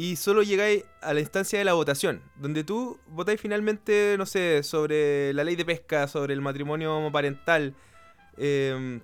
[0.00, 4.62] y solo llegáis a la instancia de la votación, donde tú votáis finalmente, no sé,
[4.62, 7.74] sobre la ley de pesca, sobre el matrimonio homoparental
[8.36, 9.00] eh,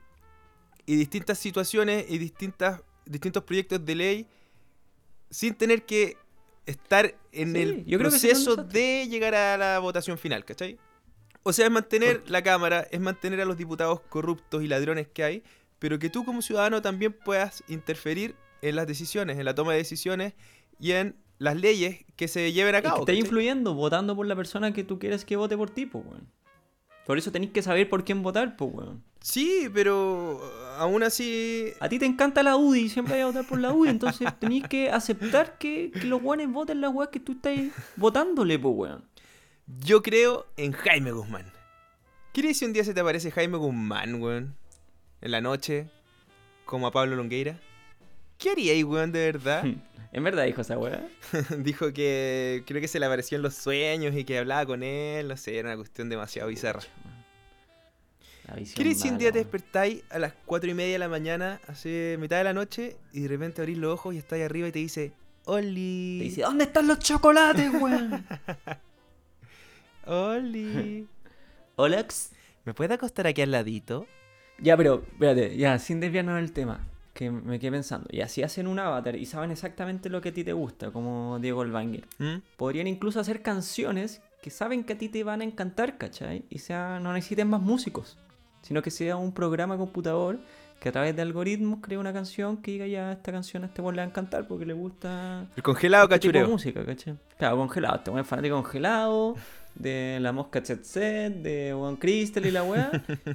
[0.87, 4.27] y distintas situaciones y distintas, distintos proyectos de ley
[5.31, 6.17] sin tener que
[6.65, 10.17] estar en Sí, el yo creo que sería un proceso de llegar a la votación
[10.17, 10.79] final, ¿cachai?
[11.43, 15.25] O sea, es mantener la Cámara, es mantener a los diputados corruptos y ladrones que
[15.25, 15.43] hay,
[15.81, 19.79] pero que tú como ciudadano también puedas interferir en las decisiones, en la toma de
[19.79, 20.35] decisiones
[20.79, 23.01] y en las leyes que se lleven a Es que cabo.
[23.01, 23.21] estás ¿cachai?
[23.21, 26.29] influyendo, votando por la persona que tú quieres que vote por ti, pues, weón.
[27.07, 29.03] Por eso tenéis que saber por quién votar, pues, weón.
[29.21, 31.73] Sí, pero uh, aún así...
[31.81, 34.29] A ti te encanta la UDI y siempre vas a votar por la UDI, entonces
[34.39, 37.59] tenéis que aceptar que, que los buenos voten la weá que tú estás
[37.97, 39.05] votándole, pues, weón.
[39.81, 41.51] Yo creo en Jaime Guzmán.
[42.33, 44.55] ¿Qué harías si un día se te aparece Jaime Guzmán, weón?
[45.21, 45.89] En la noche,
[46.65, 47.61] como a Pablo Longueira.
[48.39, 49.65] ¿Qué haríais, weón, de verdad?
[50.15, 51.05] En verdad dijo esa weá.
[51.59, 55.27] Dijo que creo que se le apareció en los sueños y que hablaba con él.
[55.27, 56.83] No sé, era una cuestión demasiado bizarra.
[58.47, 60.99] La visión ¿Qué harías si un día te despertáis a las 4 y media de
[61.01, 64.37] la mañana, hace mitad de la noche, y de repente abrís los ojos y estás
[64.37, 65.13] ahí arriba y te dice:
[65.47, 66.19] Oli.
[66.21, 68.25] Te dice, ¿dónde están los chocolates, weón?
[70.07, 71.09] Oli.
[71.75, 72.31] Olex.
[72.65, 74.07] ¿Me puede acostar aquí al ladito?
[74.59, 78.07] Ya, pero, espérate, ya, sin desviarnos del tema, que me quedé pensando.
[78.11, 81.39] Y así hacen un avatar y saben exactamente lo que a ti te gusta, como
[81.39, 82.07] Diego Elvanger.
[82.19, 82.35] ¿Mm?
[82.57, 86.45] Podrían incluso hacer canciones que saben que a ti te van a encantar, ¿cachai?
[86.51, 88.19] Y sea, no necesiten más músicos,
[88.63, 90.41] sino que sea un programa computador
[90.81, 93.81] que a través de algoritmos crea una canción que diga ya, esta canción a este
[93.81, 96.53] weón le va a encantar porque le gusta El congelado este tipo de cachureo.
[96.53, 97.17] música, ¿cachai?
[97.39, 99.37] Claro, congelado, este es fanático congelado,
[99.75, 102.91] de la mosca Chet Set, de One Crystal y la weá.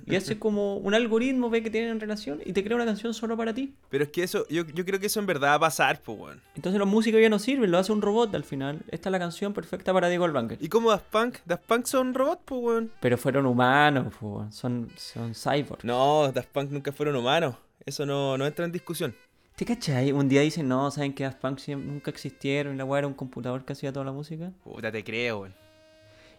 [0.05, 3.35] y hace como un algoritmo, ve que tienen relación y te crea una canción solo
[3.37, 3.73] para ti.
[3.89, 6.17] Pero es que eso, yo, yo creo que eso en verdad va a pasar, pues,
[6.17, 6.41] weón.
[6.55, 8.79] Entonces los músicos ya no sirven, lo hace un robot al final.
[8.89, 10.57] Esta es la canción perfecta para Diego Elvanger.
[10.61, 11.37] ¿Y cómo Daft Punk?
[11.45, 12.91] Daft Punk son robots, pues, weón.
[12.99, 14.51] Pero fueron humanos, po, weón.
[14.51, 15.83] son, son cyborgs.
[15.83, 17.55] No, Daft Punk nunca fueron humanos.
[17.85, 19.15] Eso no, no entra en discusión.
[19.55, 20.13] ¿Te cachai?
[20.13, 22.75] Un día dicen, no, ¿saben que Daft Punk nunca existieron?
[22.75, 24.51] Y la weá era un computador que hacía toda la música.
[24.63, 25.68] Puta, te creo, weón.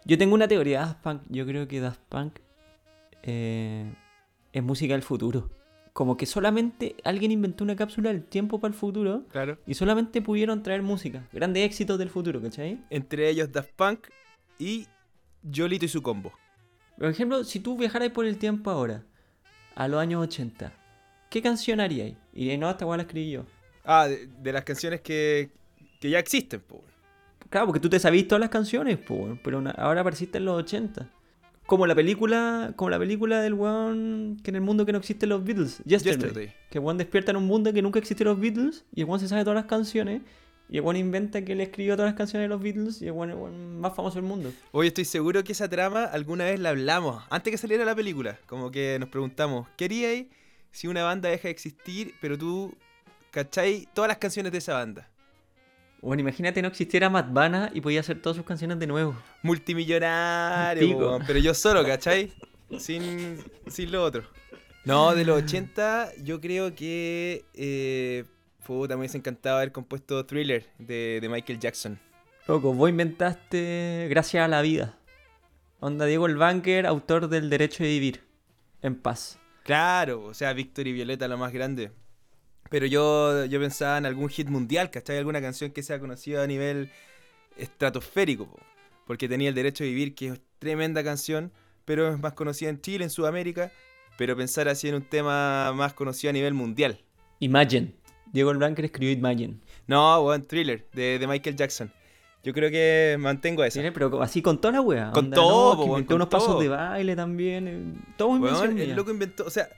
[0.05, 1.23] Yo tengo una teoría de Daft Punk.
[1.29, 2.39] Yo creo que Daft Punk
[3.23, 3.93] eh,
[4.53, 5.51] es música del futuro.
[5.93, 9.59] Como que solamente alguien inventó una cápsula del tiempo para el futuro Claro.
[9.67, 11.27] y solamente pudieron traer música.
[11.33, 12.81] Grandes éxitos del futuro, ¿cachai?
[12.91, 14.07] Entre ellos Daft Punk
[14.59, 14.87] y
[15.43, 16.33] Yolito y su combo.
[16.97, 19.03] Por ejemplo, si tú viajaras por el tiempo ahora,
[19.75, 20.73] a los años 80,
[21.29, 22.15] ¿qué canción haríais?
[22.33, 23.45] Y no, esta weá la escribí yo.
[23.85, 25.51] Ah, de, de las canciones que,
[26.01, 26.83] que ya existen, pues.
[27.51, 30.57] Claro, porque tú te sabís todas las canciones, po, pero una- ahora apareciste en los
[30.59, 31.09] 80.
[31.67, 35.29] Como la película, como la película del weón que en el mundo que no existen
[35.29, 36.21] los Beatles, Yesterday.
[36.21, 36.55] Yesterday.
[36.71, 39.21] Que el weón despierta en un mundo que nunca existieron los Beatles y el weón
[39.21, 40.23] se sabe todas las canciones
[40.69, 43.13] y el weón inventa que él escribió todas las canciones de los Beatles y el
[43.13, 44.53] weón es el más famoso del mundo.
[44.73, 48.39] Hoy estoy seguro que esa trama alguna vez la hablamos, antes que saliera la película.
[48.47, 50.27] Como que nos preguntamos, ¿qué haríais
[50.73, 52.75] si una banda deja de existir, pero tú
[53.33, 55.09] cachai todas las canciones de esa banda?
[56.03, 59.15] Bueno, imagínate no existiera Matt Vanna y podía hacer todas sus canciones de nuevo.
[59.43, 62.33] Multimillonario, weón, pero yo solo, ¿cachai?
[62.79, 64.23] Sin, sin lo otro.
[64.85, 67.45] No, de los 80 yo creo que...
[67.53, 68.25] Eh,
[68.65, 71.99] puta, me hubiese encantado haber compuesto Thriller de, de Michael Jackson.
[72.47, 74.97] Loco, vos inventaste Gracias a la vida.
[75.81, 78.25] Onda Diego el Banker, autor del Derecho de Vivir.
[78.81, 79.39] En paz.
[79.65, 81.91] Claro, o sea, Víctor y Violeta lo más grande.
[82.71, 85.19] Pero yo, yo pensaba en algún hit mundial, ¿cachai?
[85.19, 86.91] Alguna canción que sea conocida a nivel
[87.57, 88.59] estratosférico, po.
[89.07, 91.53] porque tenía el derecho a vivir, que es tremenda canción,
[91.85, 93.71] pero es más conocida en Chile, en Sudamérica,
[94.17, 97.01] pero pensar así en un tema más conocido a nivel mundial.
[97.41, 97.95] Imagine.
[98.33, 99.57] Diego el Banker escribió Imagine.
[99.87, 101.93] No, weón, Thriller, de, de Michael Jackson.
[102.43, 103.69] Yo creo que mantengo.
[103.71, 105.11] Sí, Pero así con toda la wea.
[105.13, 106.41] Con onda, todo, no, po, inventó con unos todo.
[106.41, 107.69] pasos de baile también.
[107.69, 108.95] eh, Todo el mía.
[108.95, 109.69] loco inventó, o sea,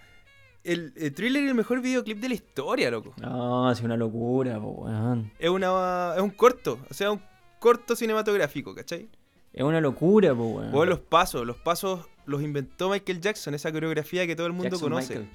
[0.65, 3.15] el, el Thriller es el mejor videoclip de la historia, loco.
[3.21, 5.33] No, es una locura, po, weón.
[5.39, 7.21] Es, una, es un corto, o sea, un
[7.59, 9.09] corto cinematográfico, ¿cachai?
[9.53, 10.75] Es una locura, po, weón.
[10.75, 14.71] O los pasos, los pasos los inventó Michael Jackson, esa coreografía que todo el mundo
[14.71, 15.19] Jackson conoce.
[15.19, 15.31] Michael.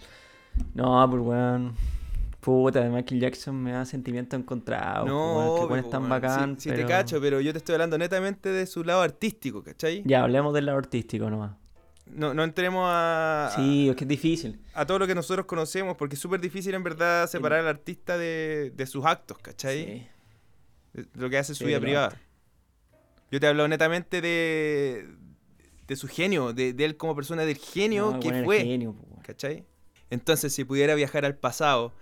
[0.74, 1.74] No, pues weón.
[2.40, 5.06] Puta, de Michael Jackson me da sentimiento encontrado.
[5.06, 6.60] No, que obvio, weón es po, tan bacán.
[6.60, 10.04] Sí, te cacho, pero yo te estoy hablando netamente de su lado artístico, ¿cachai?
[10.06, 11.52] Ya, hablemos del lado artístico nomás.
[12.14, 14.60] No, no entremos a, Sí, es que es difícil.
[14.74, 18.18] a todo lo que nosotros conocemos, porque es súper difícil en verdad separar al artista
[18.18, 19.86] de, de sus actos, ¿cachai?
[19.86, 20.08] Sí.
[21.02, 22.20] De lo que hace su Sí, vida privada.
[23.32, 25.08] Yo te hablo netamente de,
[25.88, 28.64] de su genio, de, de él como persona, del genio No, que fue.
[28.64, 28.96] genio.
[29.24, 29.66] ¿Cachai?
[30.10, 31.94] Entonces, si pudiera viajar al pasado,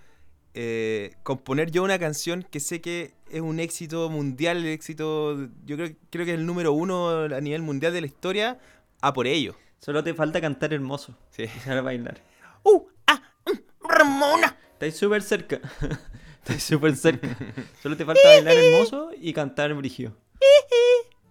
[0.54, 5.76] eh, componer yo una canción que sé que es un éxito mundial, el éxito, yo
[5.76, 8.60] creo, creo que es el número uno a nivel mundial de la historia,
[9.02, 9.56] a por ello.
[9.86, 11.43] Solo te falta cantar hermoso Sí.
[11.43, 12.19] y saber bailar.
[12.63, 12.88] ¡Uh!
[13.06, 13.21] ¡Ah!
[13.45, 14.58] mm, ¡Ramona!
[14.74, 15.60] Estáis súper cerca.
[16.41, 17.38] Estáis súper cerca.
[17.84, 20.17] Solo te falta bailar hermoso y cantar brigio.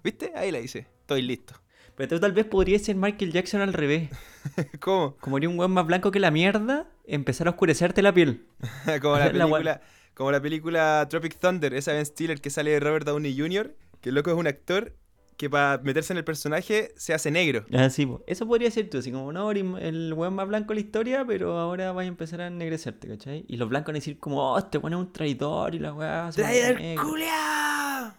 [0.05, 0.31] ¿Viste?
[0.37, 0.87] Ahí la hice.
[1.01, 1.55] Estoy listo.
[1.97, 4.11] Pero tú tal vez podrías ser Michael Jackson al revés.
[4.79, 5.17] ¿Cómo?
[5.17, 8.47] Como eres un weón más blanco que la mierda, empezar a oscurecerte la piel.
[9.03, 9.81] como la película,
[10.14, 14.11] como la película Tropic Thunder, esa Ben Stiller que sale de Robert Downey Jr., que
[14.11, 14.95] el loco es un actor
[15.37, 17.64] que para meterse en el personaje se hace negro.
[17.73, 18.23] Ah, sí, po.
[18.27, 21.59] Eso podría ser tú, así como, no, el weón más blanco de la historia, pero
[21.59, 23.44] ahora vas a empezar a ennegrecerte, ¿cachai?
[23.49, 25.92] Y los blancos van a decir como, oh, este weón es un traidor y la
[25.92, 26.31] weá.
[26.31, 27.05] ¡Traidor negro".
[27.05, 28.14] culiao!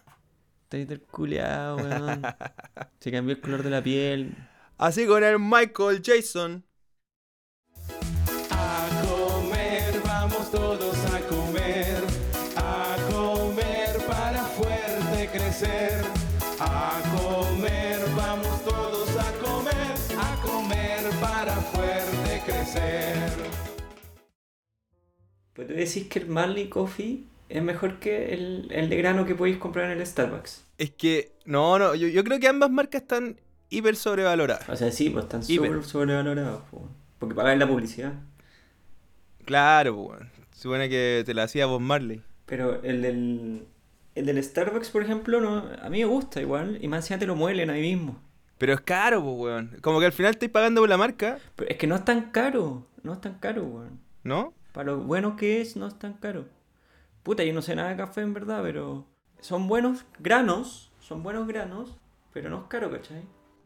[0.68, 2.22] Traidor culiao, weón.
[3.00, 4.36] Se cambió el color de la piel.
[4.78, 6.66] Así con el Michael Jason.
[8.52, 10.85] A comer, vamos todos
[25.56, 29.36] Pero tú decís que el Marley Coffee es mejor que el, el de grano que
[29.36, 30.66] podéis comprar en el Starbucks.
[30.78, 33.40] Es que, no, no, yo, yo creo que ambas marcas están
[33.70, 34.68] hiper sobrevaloradas.
[34.68, 36.90] O sea, sí, pues están súper sobrevalorados, po.
[37.20, 38.14] porque pagáis la publicidad.
[39.46, 40.30] Claro, pues, weón.
[40.52, 42.22] Supone que te la hacía Bob Marley.
[42.46, 43.66] Pero el del,
[44.16, 47.28] el del Starbucks, por ejemplo, no, a mí me gusta igual, y más encima te
[47.28, 48.20] lo muelen ahí mismo.
[48.58, 49.78] Pero es caro, pues, weón.
[49.82, 52.32] Como que al final estáis pagando por la marca, Pero es que no es tan
[52.32, 54.00] caro, no es tan caro, weón.
[54.24, 54.54] ¿no?
[54.76, 56.50] Para lo bueno que es, no es tan caro.
[57.24, 59.06] Puta, yo no sé nada de café en verdad, pero
[59.40, 61.96] son buenos granos, son buenos granos,
[62.34, 63.22] pero no es caro, ¿cachai?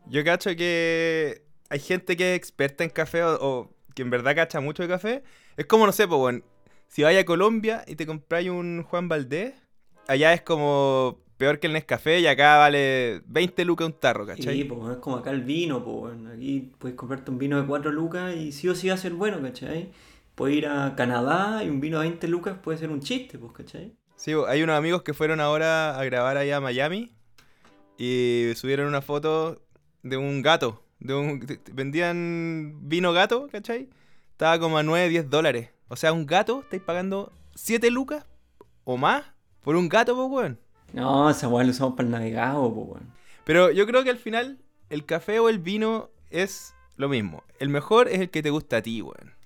[0.06, 1.42] Yo cacho que
[1.72, 4.90] hay gente que es experta en café o, o que en verdad cacha mucho de
[4.90, 5.24] café.
[5.58, 6.44] Es como, no sé, pues, weón.
[6.88, 9.56] Si vais a Colombia y te compráis un Juan Valdés,
[10.08, 14.58] allá es como peor que el Nescafé y acá vale 20 lucas un tarro, ¿cachai?
[14.58, 17.92] Sí, pues es como acá el vino, pues aquí puedes comprarte un vino de 4
[17.92, 19.92] lucas y sí o sí va a ser bueno, ¿cachai?
[20.40, 23.52] Puedes ir a Canadá y un vino de 20 lucas puede ser un chiste, pues,
[23.52, 23.94] ¿cachai?
[24.16, 27.12] Sí, hay unos amigos que fueron ahora a grabar allá a Miami
[27.98, 29.62] y subieron una foto
[30.02, 30.82] de un gato.
[31.02, 33.90] De un, vendían vino gato, ¿cachai?
[34.32, 35.72] Estaba como a 9, 10 dólares.
[35.90, 38.26] O sea, un gato, estáis pagando 7 lucas
[38.86, 39.26] o más
[39.60, 40.60] por un gato, pues, weón.
[40.94, 43.14] No, esa weá lo usamos para el navegado, pues, weón.
[43.44, 47.44] Pero yo creo que al final el café o el vino es lo mismo.
[47.60, 49.38] El mejor es el que te gusta a ti, weón.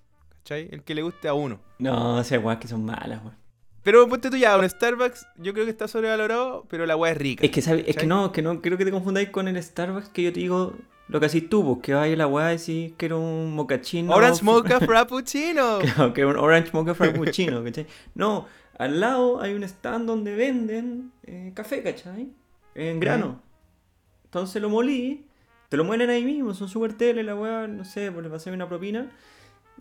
[0.43, 0.67] ¿Cachai?
[0.71, 1.61] El que le guste a uno.
[1.79, 3.37] No, esas weas que son malas, weón.
[3.81, 7.17] Pero ponte tú ya, un Starbucks yo creo que está sobrevalorado, pero la weá es
[7.17, 7.45] rica.
[7.45, 7.85] Es que, ¿sabes?
[7.87, 10.41] es que no, que no creo que te confundáis con el Starbucks que yo te
[10.41, 10.73] digo
[11.07, 14.13] lo que haces tú, pues, que vaya la weá y decís que era un mocachino.
[14.13, 15.79] Orange Mocha Frappuccino.
[15.81, 17.87] Claro, que era un Orange Mocha Frappuccino, ¿cachai?
[18.15, 22.29] No, al lado hay un stand donde venden eh, café, ¿cachai?
[22.75, 23.41] En grano.
[24.25, 25.25] Entonces lo molí,
[25.69, 28.51] te lo muelen ahí mismo, son súper tele, la weá, no sé, pues le pasé
[28.51, 29.09] una propina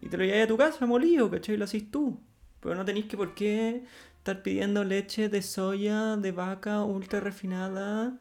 [0.02, 1.54] y te lo llevas a tu casa molido, ¿cachai?
[1.54, 2.20] Y lo hacís tú.
[2.60, 3.84] Pero no tenéis que por qué
[4.18, 8.18] estar pidiendo leche de soya de vaca ultra refinada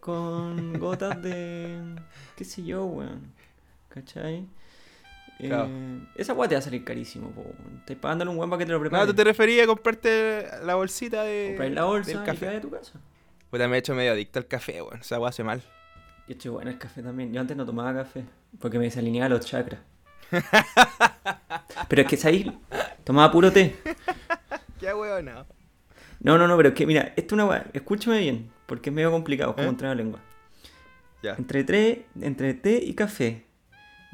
[0.00, 1.80] con gotas de.
[2.36, 3.32] qué sé yo, weón.
[3.88, 4.46] ¿cachai?
[5.38, 5.68] Claro.
[5.68, 7.44] Eh, esa weá te va a salir carísimo, po.
[7.78, 9.02] Estás pagándole un weón para que te lo prepare.
[9.02, 11.48] No, tú te referías a comprarte la bolsita de.
[11.50, 12.56] Compráis la bolsa del café.
[12.56, 13.00] a tu casa.
[13.50, 15.00] Puta, me he hecho medio adicto al café, weón.
[15.00, 15.62] Esa weá hace mal.
[16.28, 17.32] Yo estoy bueno el café también.
[17.32, 18.24] Yo antes no tomaba café
[18.60, 19.80] porque me desalineaba los chakras.
[21.88, 22.46] pero es que ¿sabéis?
[23.04, 23.76] Tomaba puro té.
[24.80, 25.46] Qué weón, no.
[26.20, 27.66] No, no, pero es que mira, esto es una.
[27.72, 29.76] Escúchame bien, porque es medio complicado, como ¿Eh?
[29.80, 30.20] la lengua.
[31.22, 31.34] Ya.
[31.36, 33.44] Entre, tre- entre té y café,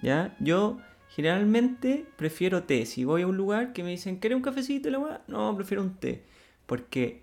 [0.02, 0.34] ¿ya?
[0.40, 0.78] Yo
[1.10, 2.84] generalmente prefiero té.
[2.86, 4.90] Si voy a un lugar que me dicen, ¿quieres un cafecito?
[4.90, 5.22] la weá?
[5.26, 6.24] No, prefiero un té.
[6.66, 7.22] Porque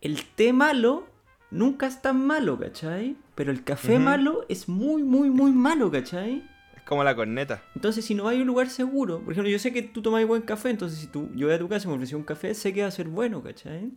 [0.00, 1.06] el té malo
[1.50, 3.16] nunca es tan malo, ¿cachai?
[3.34, 6.42] Pero el café malo es muy, muy, muy malo, ¿cachai?
[6.84, 7.62] Como la corneta.
[7.74, 10.42] Entonces, si no hay un lugar seguro, por ejemplo, yo sé que tú tomas buen
[10.42, 12.72] café, entonces si tú, yo voy a tu casa y me ofrecí un café, sé
[12.72, 13.90] que va a ser bueno, ¿cachai?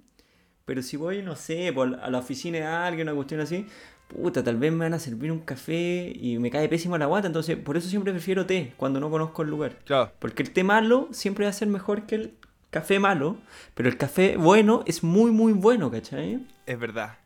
[0.65, 3.65] Pero si voy, no sé, por, a la oficina de alguien, una cuestión así,
[4.07, 7.27] puta, tal vez me van a servir un café y me cae pésimo la guata,
[7.27, 9.79] entonces por eso siempre prefiero té cuando no conozco el lugar.
[9.85, 10.11] Claro.
[10.19, 12.33] Porque el té malo siempre va a ser mejor que el
[12.69, 13.37] café malo,
[13.75, 16.45] pero el café bueno es muy, muy bueno, ¿cachai?
[16.65, 17.17] Es verdad.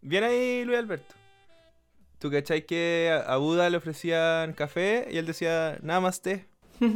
[0.00, 1.14] Bien ahí, Luis Alberto.
[2.22, 5.76] ¿Tú cachai que a Buda le ofrecían café y él decía,
[6.22, 6.46] té?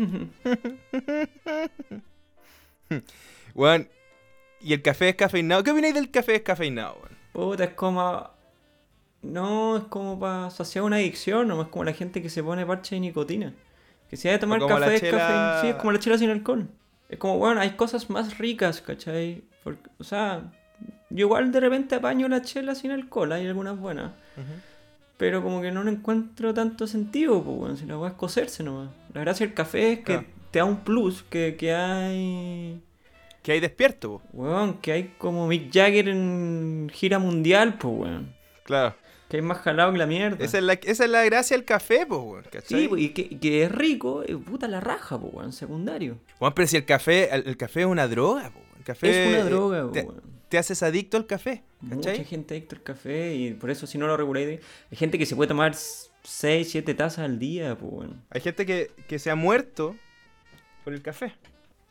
[3.56, 3.88] Weón,
[4.60, 5.64] y el café descafeinado.
[5.64, 7.16] ¿Qué opináis del café descafeinado, weón?
[7.32, 8.30] Puta, es como...
[9.22, 12.64] No, es como para saciar una adicción, no es como la gente que se pone
[12.64, 13.52] parche de nicotina.
[14.08, 16.68] Que si hay de tomar café, chela- café, sí, es como la chela sin alcohol.
[17.08, 19.42] Es como, bueno, hay cosas más ricas, ¿cachai?
[19.64, 20.52] Porque, o sea,
[21.10, 24.12] yo igual de repente apaño la chela sin alcohol, hay algunas buenas.
[25.16, 28.62] Pero como que no le encuentro tanto sentido, pues, bueno, si la voy a cocerse
[28.62, 28.90] nomás.
[29.14, 30.26] La gracia del café es que Claro.
[30.50, 32.82] te da un plus, que, que hay...
[33.42, 34.22] Que hay despierto, po.
[34.32, 38.34] Weón, que hay como Mick Jagger en gira mundial, pues, weón.
[38.64, 38.94] Claro.
[39.30, 40.44] Que hay más jalado que la mierda.
[40.44, 42.44] Esa es la, esa es la gracia del café, po, weón.
[42.64, 46.18] Sí, pues, y que, que es rico, es puta la raja, pues, weón, secundario.
[46.40, 48.66] Weón, pero si el café, el, el café es una droga, weón.
[48.78, 50.20] El café es una droga, te, weón.
[50.49, 52.24] Te haces adicto al café, Mucha ¿cachai?
[52.24, 55.34] gente adicta al café y por eso si no lo reguláis, hay gente que se
[55.36, 58.22] puede tomar 6, 7 tazas al día, pues, weón.
[58.30, 59.97] Hay gente que, que se ha muerto
[60.84, 61.34] por el café.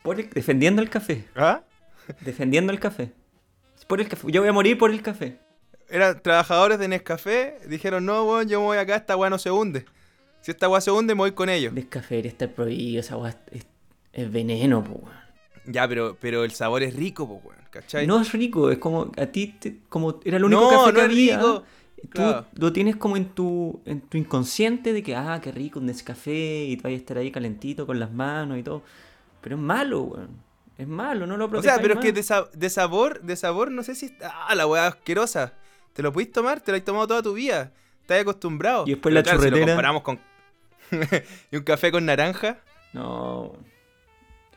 [0.04, 1.64] Por el- defendiendo el café, ¿Ah?
[2.22, 3.12] defendiendo el café.
[3.88, 5.38] Por el café, yo voy a morir por el café.
[5.90, 9.52] Eran trabajadores de Nescafé, dijeron, no, weón, yo me voy acá, esta weá no se
[9.52, 9.86] hunde.
[10.42, 11.74] Si esta weá se hunde, me voy con ellos.
[11.76, 13.66] El café debería estar prohibido, esa weá es,
[14.14, 15.04] es veneno, pues.
[15.68, 18.06] Ya, pero, pero el sabor es rico, weón, ¿cachai?
[18.08, 20.94] No es rico, es como a ti, te- como era el único No, café no
[20.94, 21.38] que había.
[21.38, 21.64] rico.
[22.02, 22.46] Tú Claro.
[22.54, 26.66] lo tienes como en tu, en tu inconsciente de que, ah, qué rico un Nescafé
[26.66, 28.84] y tú vas a estar ahí calentito con las manos y todo.
[29.42, 30.30] Pero es malo, weón.
[30.78, 32.16] Es malo, no lo o sea, pero es que más.
[32.16, 34.14] de, sa- de sabor, de sabor, no sé si...
[34.22, 35.54] Ah, la weá asquerosa.
[35.94, 36.60] ¿Te lo pudiste tomar?
[36.62, 37.72] ¿Te lo has tomado toda tu vida?
[38.02, 38.84] ¿Estás acostumbrado?
[38.86, 40.20] Y después Pero la claro, Si lo comparamos con...
[41.52, 42.60] y un café con naranja.
[42.94, 43.75] No, weón.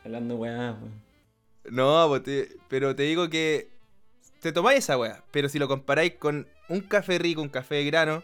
[0.05, 0.91] Hablando weá, weón.
[1.69, 3.69] No, pues te- pero te digo que
[4.41, 7.85] te tomáis esa weá, pero si lo comparáis con un café rico, un café de
[7.85, 8.23] grano,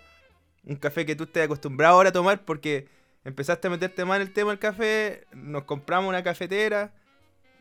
[0.64, 2.88] un café que tú estés acostumbrado ahora a tomar porque
[3.24, 6.94] empezaste a meterte más en el tema del café, nos compramos una cafetera,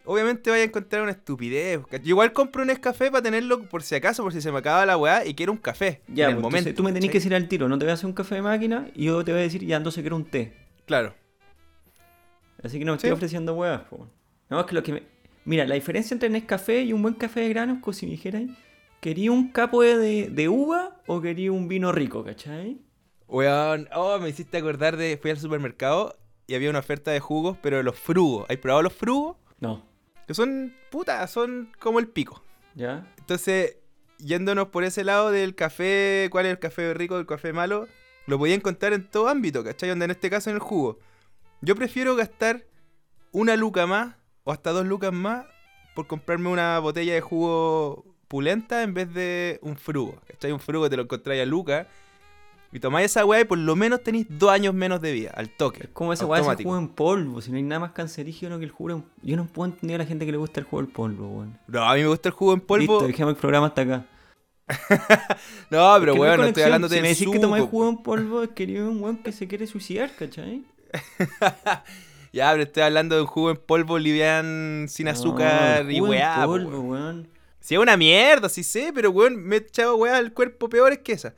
[0.04, 1.80] obviamente vaya a encontrar una estupidez.
[1.90, 4.86] Yo igual compro un café para tenerlo por si acaso, por si se me acaba
[4.86, 6.74] la weá y quiero un café Ya, en el pues, momento.
[6.74, 8.42] tú me tenés que decir al tiro, no te voy a hacer un café de
[8.42, 10.52] máquina y yo te voy a decir, ya entonces quiero un té.
[10.86, 11.14] Claro.
[12.64, 13.06] Así que no me Sí.
[13.06, 14.08] estoy ofreciendo huevas, po.
[14.50, 15.02] No, es que lo que me...
[15.44, 18.50] Mira, la diferencia entre Nescafé y un buen café de granos, como si me dijerais,
[19.00, 22.78] ¿quería un capo de, de uva o quería un vino rico, cachai?
[23.28, 25.18] Weón, oh, me hiciste acordar de.
[25.20, 28.46] Fui al supermercado y había una oferta de jugos, pero de los frugos.
[28.48, 29.36] ¿Has probado los frugos?
[29.60, 29.82] No,
[30.26, 32.42] Que son, puta, son como el pico.
[32.74, 33.06] ¿ya?
[33.18, 33.76] Entonces,
[34.18, 37.86] yéndonos por ese lado del café, cuál es el café rico, el café malo,
[38.26, 39.88] lo podía encontrar en todo ámbito, ¿cachai?
[39.90, 40.98] Donde en este caso en el jugo.
[41.64, 42.66] Yo prefiero gastar
[43.32, 45.46] una luca más o hasta dos lucas más
[45.94, 50.52] por comprarme una botella de jugo pulenta en vez de un frugo, ¿cachai?
[50.52, 51.88] Un frugo te lo encontráis a luca
[52.70, 55.48] y tomáis esa weá y por lo menos tenéis dos años menos de vida, al
[55.48, 55.84] toque.
[55.84, 58.64] Es como esa hueá ese jugo en polvo, si no hay nada más cancerígeno que
[58.66, 59.04] el jugo en...
[59.22, 61.58] Yo no puedo entender a la gente que le gusta el jugo en polvo, weón.
[61.66, 62.94] No, a mí me gusta el jugo en polvo.
[62.94, 64.06] Listo, dejemos el programa hasta acá.
[65.70, 67.70] No, pero que weón, no estoy hablando Si del me decís que suco, tomáis po.
[67.70, 70.64] jugo en polvo, es que eres un weón que se quiere suicidar, ¿cachai?
[72.32, 76.02] Ya, pero estoy hablando de un jugo en polvo livian sin No, azúcar y en
[76.04, 76.34] weá.
[76.44, 77.28] po, polvo, weón.
[77.60, 80.98] Si es una mierda, sí sé, pero weón, me he echado weá al cuerpo peores
[80.98, 81.34] que esa.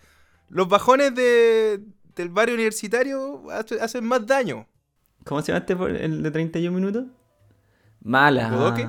[0.49, 1.81] Los bajones de,
[2.15, 4.67] del barrio universitario hace- hacen más daño.
[5.25, 7.05] ¿Cómo se llama este por- el de 31 minutos?
[8.03, 8.49] Mala.
[8.51, 8.89] ¿Bodoque?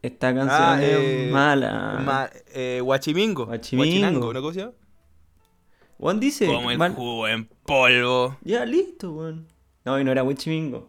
[0.00, 2.00] Esta canción Ah, es eh, mala.
[2.02, 3.44] Ma- eh, guachimingo.
[3.46, 3.84] Guachimingo.
[3.88, 4.40] Guachinango, ¿no?
[4.40, 4.72] ¿Cómo se llama?
[5.98, 6.46] Juan dice.
[6.46, 8.38] Como el mal- jugo en polvo.
[8.42, 9.46] Ya, listo, weón.
[9.84, 10.88] No, y no era Huichimingo.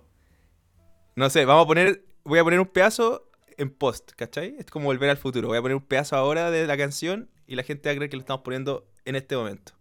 [1.16, 2.06] No sé, vamos a poner.
[2.24, 4.56] Voy a poner un pedazo en post, ¿cachai?
[4.58, 5.48] Es como volver al futuro.
[5.48, 8.10] Voy a poner un pedazo ahora de la canción y la gente va a creer
[8.10, 9.74] que lo estamos poniendo en este momento.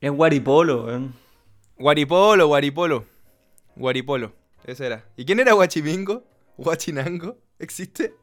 [0.00, 1.14] Es Guaripolo, weón.
[1.76, 3.04] Guaripolo, Guaripolo.
[3.76, 4.32] Guaripolo.
[4.64, 5.04] Ese era.
[5.16, 6.24] ¿Y quién era Guachimingo?
[6.56, 7.36] ¿Guachinango?
[7.58, 8.14] ¿Existe?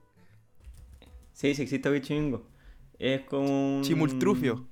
[1.33, 2.45] Sí, sí existe Huichimingo.
[2.97, 3.83] Es como un.
[3.83, 4.65] Chimultrufio.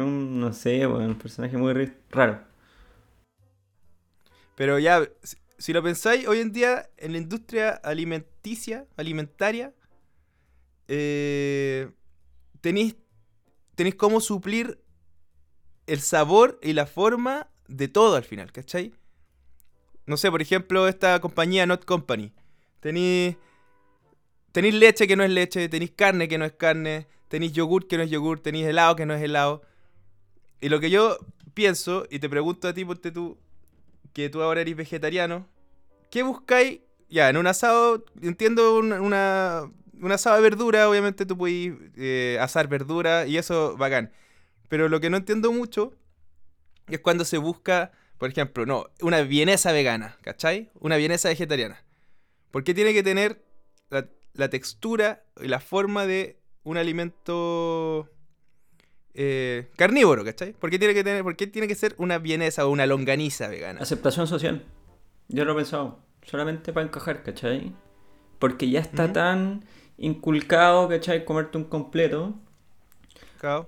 [0.00, 1.10] No sé, weón.
[1.10, 2.40] Un personaje muy raro.
[4.54, 9.72] Pero ya, si- si lo pensáis, hoy en día en la industria alimenticia, alimentaria,
[10.88, 11.90] eh,
[12.60, 12.96] tenéis,
[13.74, 14.78] tenéis cómo suplir
[15.86, 18.92] el sabor y la forma de todo al final, ¿cachai?
[20.06, 22.32] No sé, por ejemplo, esta compañía Not Company.
[22.80, 23.36] Tenéis,
[24.52, 27.96] tenéis leche que no es leche, tenéis carne que no es carne, tenéis yogur que
[27.96, 29.62] no es yogur, tenéis helado que no es helado.
[30.62, 31.18] Y lo que yo
[31.54, 33.38] pienso, y te pregunto a ti, porque tú,
[34.14, 35.48] que tú ahora eres vegetariano,
[36.10, 36.80] ¿qué buscáis?
[37.10, 42.38] Ya, en un asado, entiendo una, una- un asado de verdura, obviamente tú puedes eh,
[42.40, 44.12] asar verdura y eso, bacán.
[44.68, 45.94] Pero lo que no entiendo mucho
[46.88, 50.70] es cuando se busca, por ejemplo, no, una vienesa vegana, ¿cachai?
[50.80, 51.82] Una vienesa vegetariana.
[52.50, 53.42] ¿Por qué tiene que tener
[54.34, 58.08] la textura y la forma de un alimento
[59.14, 60.52] eh, carnívoro, ¿cachai?
[60.52, 63.48] ¿Por qué, tiene que tener, ¿Por qué tiene que ser una vienesa o una longaniza
[63.48, 63.80] vegana?
[63.80, 64.62] Aceptación social.
[65.28, 65.98] Yo lo he pensado.
[66.24, 67.72] Solamente para encajar, ¿cachai?
[68.38, 69.64] Porque ya está tan
[69.98, 71.24] inculcado, ¿cachai?
[71.24, 72.34] Comerte un completo.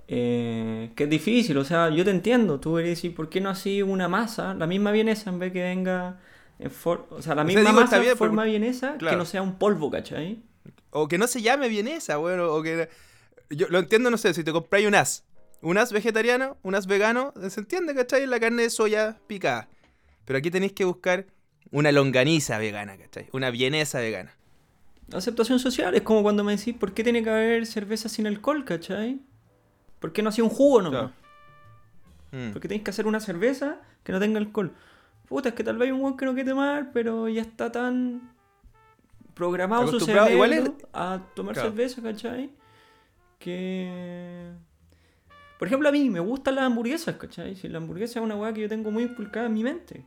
[0.07, 2.59] Eh, que es difícil, o sea, yo te entiendo.
[2.61, 4.53] Tú deberías decir, ¿por qué no así una masa?
[4.53, 6.17] La misma vienesa en vez que venga
[6.59, 9.15] en for- O sea, la O sea, misma digo, masa en forma porque- vienesa que
[9.17, 10.41] no sea un polvo, ¿cachai?
[10.91, 12.87] O que no se llame vienesa, bueno, o que...
[13.49, 15.25] Yo lo entiendo, no sé, si te compráis un as.
[15.65, 18.27] Un as vegetariano, un as vegano, se entiende, ¿cachai?
[18.27, 19.67] La carne de soya picada.
[20.23, 21.25] Pero aquí tenéis que buscar
[21.71, 23.29] una longaniza vegana, ¿cachai?
[23.31, 24.35] Una vienesa vegana.
[25.11, 28.63] Aceptación social es como cuando me decís, ¿por qué tiene que haber cerveza sin alcohol,
[28.63, 29.19] ¿cachai?
[29.99, 31.11] ¿Por qué no hacía un jugo nomás?
[32.31, 32.49] Claro.
[32.49, 32.51] Mm.
[32.53, 34.71] Porque tenéis que hacer una cerveza que no tenga alcohol.
[35.27, 37.71] Puta, es que tal vez hay un weón que no quiere tomar, pero ya está
[37.71, 38.35] tan
[39.33, 41.69] programado su cerebro igual a tomar Claro.
[41.69, 42.51] cerveza, ¿cachai?
[43.39, 44.53] Que...
[45.57, 47.55] Por ejemplo, a mí me gustan las hamburguesas, ¿cachai?
[47.55, 50.05] Si la hamburguesa es una weá que yo tengo muy inculcada en mi mente.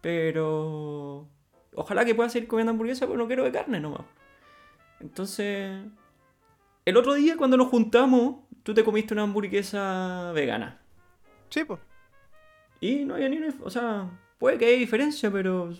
[0.00, 1.28] Pero...
[1.74, 4.02] Ojalá que pueda seguir comiendo hamburguesa, pero no quiero de carne nomás.
[5.00, 5.84] Entonces...
[6.84, 10.80] El otro día cuando nos juntamos, tú te comiste una hamburguesa vegana.
[11.50, 11.80] Sí, pues.
[12.80, 13.52] Y no había ni una...
[13.62, 14.08] O sea,
[14.38, 15.70] puede que haya diferencia, pero...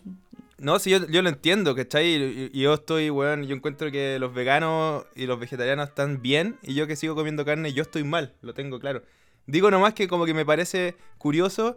[0.58, 2.06] No, sí, yo, yo lo entiendo, ¿cachai?
[2.06, 6.58] Y, y yo estoy, weón, yo encuentro que los veganos y los vegetarianos están bien
[6.62, 9.02] y yo que sigo comiendo carne, yo estoy mal, lo tengo claro.
[9.46, 11.76] Digo nomás que como que me parece curioso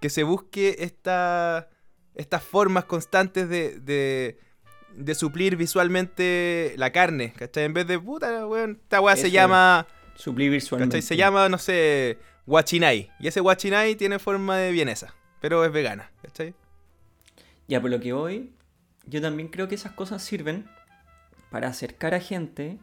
[0.00, 1.68] que se busque esta,
[2.14, 4.38] estas formas constantes de, de,
[4.94, 7.64] de suplir visualmente la carne, ¿cachai?
[7.64, 10.98] En vez de, puta, weón, esta weá se llama, Suplir visualmente.
[10.98, 11.02] ¿cachai?
[11.06, 13.10] Se llama, no sé, guachinay.
[13.20, 16.54] Y ese guachinay tiene forma de vienesa, pero es vegana, ¿cachai?
[17.68, 18.50] Ya, por lo que hoy,
[19.06, 20.66] yo también creo que esas cosas sirven
[21.50, 22.78] para acercar a gente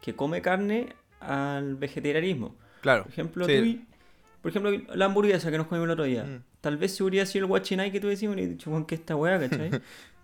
[0.00, 2.56] que come carne al vegetarianismo.
[2.80, 3.02] Claro.
[3.04, 3.58] Por ejemplo, sí.
[3.58, 3.84] tú y-
[4.40, 6.22] por ejemplo, la hamburguesa que nos comimos el otro día.
[6.24, 6.42] Mm.
[6.60, 9.16] Tal vez si hubiera sido el guachinay que tú decías, hubiera dicho, Juan, que esta
[9.16, 9.70] weá, ¿cachai?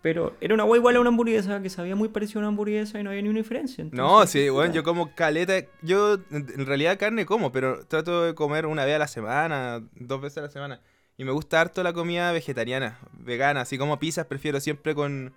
[0.03, 3.01] Pero era una weá igual a una hamburguesa, que sabía muy parecido a una hamburguesa
[3.01, 3.85] y no había ni una diferencia.
[3.91, 5.55] No, sí, bueno, yo como caleta.
[5.83, 10.21] Yo en realidad carne como, pero trato de comer una vez a la semana, dos
[10.21, 10.81] veces a la semana.
[11.17, 13.63] Y me gusta harto la comida vegetariana, vegana.
[13.63, 15.33] Así como pizzas, prefiero siempre con,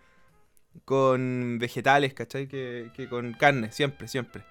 [0.86, 2.48] con vegetales, ¿cachai?
[2.48, 4.44] Que, que con carne, siempre, siempre.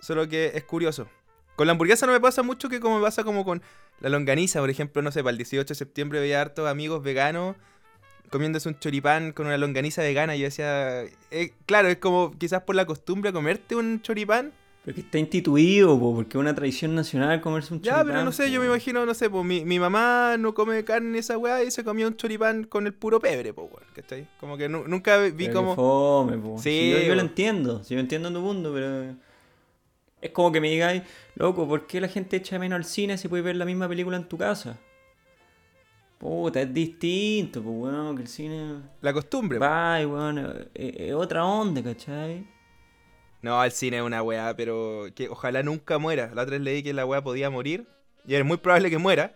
[0.00, 1.08] Solo que es curioso.
[1.56, 3.62] Con la hamburguesa no me pasa mucho que como me pasa como con
[4.00, 7.56] la longaniza, por ejemplo, no sé, para el 18 de septiembre veía hartos amigos veganos
[8.30, 10.36] comiéndose un choripán con una longaniza vegana.
[10.36, 14.52] Y yo decía, eh, claro, es como quizás por la costumbre comerte un choripán.
[14.82, 18.24] Pero que está instituido, po, porque es una tradición nacional comerse un Ya, pero choripán,
[18.24, 18.48] no sé, po.
[18.50, 21.70] yo me imagino, no sé, pues mi, mi mamá no come carne esa weá y
[21.70, 24.26] se comió un choripán con el puro pebre, pues weón, ¿cachai?
[24.38, 25.74] Como que nu- nunca vi Pero como...
[25.76, 26.56] fome, po.
[26.58, 29.14] Sí, Sí, yo, lo entiendo, sí, yo entiendo tu mundo, pero
[30.22, 31.02] es como que me digáis,
[31.34, 34.16] loco, ¿por qué la gente echa menos al cine si puedes ver la misma película
[34.16, 34.78] en tu casa?
[36.18, 39.58] Puta, es distinto, pues weón, que el cine La costumbre.
[39.58, 42.46] weón, es, es otra onda, ¿cachai?
[43.42, 46.26] No, el cine es una weá, pero que ojalá nunca muera.
[46.34, 47.86] La otra vez leí que la weá podía morir
[48.26, 49.32] y es muy probable que muera.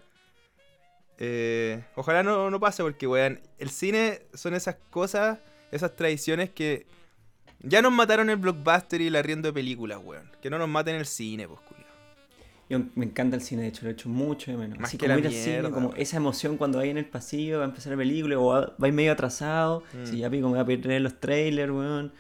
[1.19, 5.39] Eh, ojalá no, no pase porque, weón, el cine son esas cosas,
[5.71, 6.87] esas tradiciones que
[7.61, 10.31] ya nos mataron el blockbuster y el arriendo de películas, weón.
[10.43, 11.85] Que no nos maten el cine, pues, culiao.
[12.69, 14.79] Yo me encanta el cine, de hecho, lo echo mucho de menos.
[14.79, 16.99] Más Así que como la ir al cine, mierda, como esa emoción cuando vais en
[16.99, 20.07] el pasillo, va a empezar la película, o va- vais medio atrasado, Mm.
[20.07, 22.13] si ya pico me voy a perder los trailers, weón.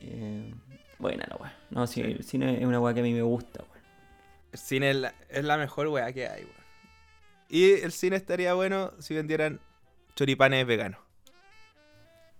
[0.00, 0.52] Eh,
[0.98, 1.52] buena la weón.
[1.70, 3.84] No, sí, el cine es una weá que a mí me gusta, weón.
[4.52, 6.54] El cine es la, es la mejor weá que hay, weón.
[7.48, 9.60] Y el cine estaría bueno si vendieran
[10.16, 11.00] choripanes veganos.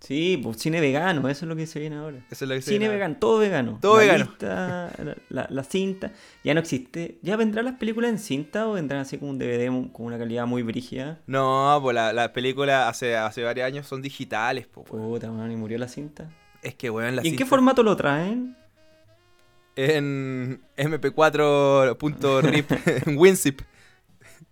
[0.00, 2.18] Sí, pues cine vegano, eso es lo que se viene ahora.
[2.30, 3.78] Eso es lo que se Cine viene vegano, todo vegano.
[3.80, 4.24] Todo La vegano.
[4.26, 7.18] lista, la, la- la cinta, ya no existe.
[7.22, 10.44] ¿Ya vendrán las películas en cinta o vendrán así como un DVD con una calidad
[10.46, 11.20] muy brígida?
[11.26, 14.86] No, pues las la películas hace, hace varios años son digitales, pues.
[14.86, 16.28] Puta, weón, y murió la cinta.
[16.64, 18.56] Es que, weón, la ¿Y en qué formato lo traen?
[19.76, 22.70] En mp4.rip,
[23.06, 23.60] en WinZip.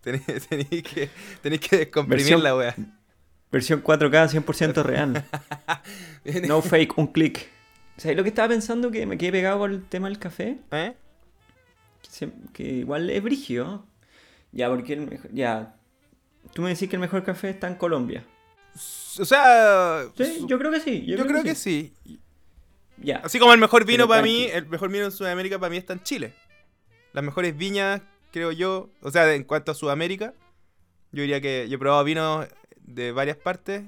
[0.02, 1.08] Tenéis que,
[1.60, 2.74] que descomprimir la weá.
[3.50, 5.24] Versión 4K 100% real.
[6.48, 7.48] No fake, un clic.
[7.96, 10.58] ¿Sabes lo que estaba pensando que me quedé pegado con el tema del café?
[10.70, 10.94] ¿Eh?
[12.02, 13.86] siem- que igual es brigio.
[14.50, 15.76] Ya, porque el mejor, ya.
[16.52, 18.24] Tú me decís que el mejor café está en Colombia.
[18.74, 21.04] O sea, Sí, yo creo que sí.
[21.06, 21.92] yo, creo que sí.
[22.98, 23.16] Ya.
[23.18, 25.76] Así como el mejor vino Pero para mí, el mejor vino en Sudamérica para mí
[25.76, 26.34] está en Chile.
[27.12, 28.00] Las mejores viñas,
[28.30, 30.34] creo yo, o sea, en cuanto a Sudamérica,
[31.10, 32.46] yo diría que yo he probado vinos
[32.80, 33.82] de varias partes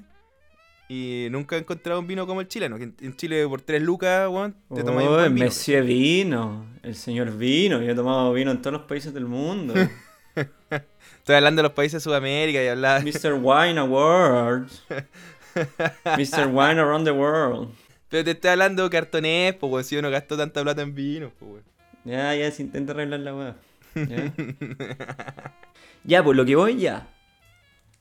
[0.87, 2.77] y nunca he encontrado un vino como el chileno.
[2.77, 5.45] Que en, Chile por 3 lucas, weón, te tomas un Oh, buen vino.
[5.45, 6.67] Monsieur Vino.
[6.83, 7.81] El señor Vino.
[7.81, 9.73] Yo he tomado vino en todos los países del mundo.
[11.25, 12.99] Estoy hablando de los países de Sudamérica y hablaba...
[12.99, 13.33] Mr.
[13.33, 14.83] Wine Awards.
[16.05, 16.45] Mr.
[16.53, 17.73] Wine Around the World.
[18.09, 21.31] Pero te estoy hablando de cartonés, pues, weón, si uno gastó tanta plata en vino,
[21.39, 21.63] pues, weón.
[22.03, 23.55] Ya, ya, se intenta arreglar la weá.
[23.95, 24.33] Ya.
[26.03, 27.07] ya, pues lo que voy ya.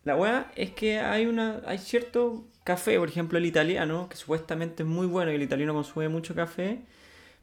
[0.04, 1.62] La weá es que hay una.
[1.64, 5.72] hay cierto café, por ejemplo, el italiano, que supuestamente es muy bueno y el italiano
[5.72, 6.80] consume mucho café.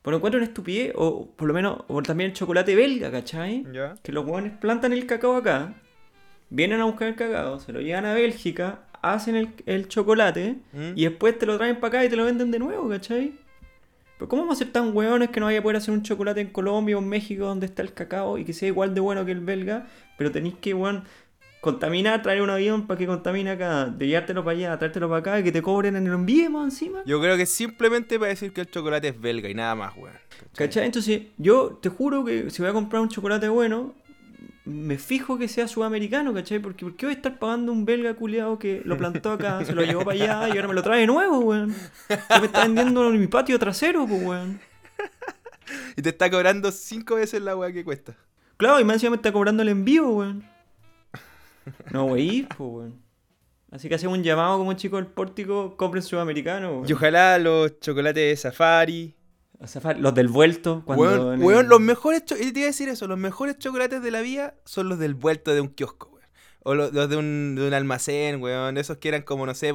[0.02, 3.66] Pero encuentro una estupidez, o por lo menos, o también el chocolate belga, ¿cachai?
[4.02, 5.76] Que los hueones plantan el cacao acá,
[6.49, 10.91] vienen a buscar el cacao, se lo llevan a Bélgica, hacen el, el chocolate ¿Mm?
[10.95, 13.34] y después te lo traen para acá y te lo venden de nuevo, ¿cachai?
[14.18, 16.41] Pero ¿cómo vamos a ser tan hueones que no vaya a poder hacer un chocolate
[16.41, 19.26] en Colombia o en México donde está el cacao y que sea igual de bueno
[19.26, 19.88] que el belga?
[20.16, 21.06] Pero tenéis que, weón,
[21.62, 25.39] contaminar, traer un avión para que contamine acá, de llevártelo para allá, traértelo para acá
[25.39, 27.03] y que te cobren en el envío más encima.
[27.05, 30.16] Yo creo que simplemente para decir que el chocolate es belga y nada más, weón.
[30.55, 30.86] ¿Cachai?
[30.86, 33.93] Entonces, yo te juro que si voy a comprar un chocolate bueno,
[34.66, 36.59] me fijo que sea sudamericano, ¿cachai?
[36.59, 39.74] Porque ¿por qué voy a estar pagando un belga culiado que lo plantó acá, se
[39.74, 41.76] lo llevó para allá y ahora me lo trae de nuevo, weón?
[42.07, 44.59] Que me está vendiendo en mi patio trasero, pues, weón.
[45.95, 48.18] Y te está cobrando cinco veces la weá que cuesta.
[48.57, 50.51] Claro, y más encima me está cobrando el envío, weón.
[51.91, 53.01] No, wey, pues, weón.
[53.72, 56.89] Así que hacemos un llamado como chico del pórtico, compren sudamericano, weón.
[56.89, 59.16] Y ojalá los chocolates de Safari.
[59.99, 61.03] Los del vuelto, cuando...
[61.03, 64.22] Weón, el- weón, los mejores te iba a decir eso, los mejores chocolates de la
[64.22, 66.28] vida son los del vuelto de un kiosco, weón.
[66.64, 68.78] O los, los de, un, de un almacén, weón.
[68.78, 69.72] Esos que eran como, no sé,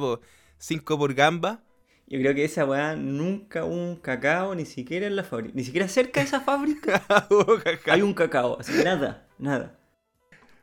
[0.57, 1.63] 5 por gamba.
[2.09, 5.53] Yo creo que esa weá nunca hubo un cacao, ni siquiera en la fábrica.
[5.55, 7.05] Ni siquiera cerca de esa fábrica
[7.87, 8.57] hay un cacao.
[8.59, 9.76] Así que nada, nada.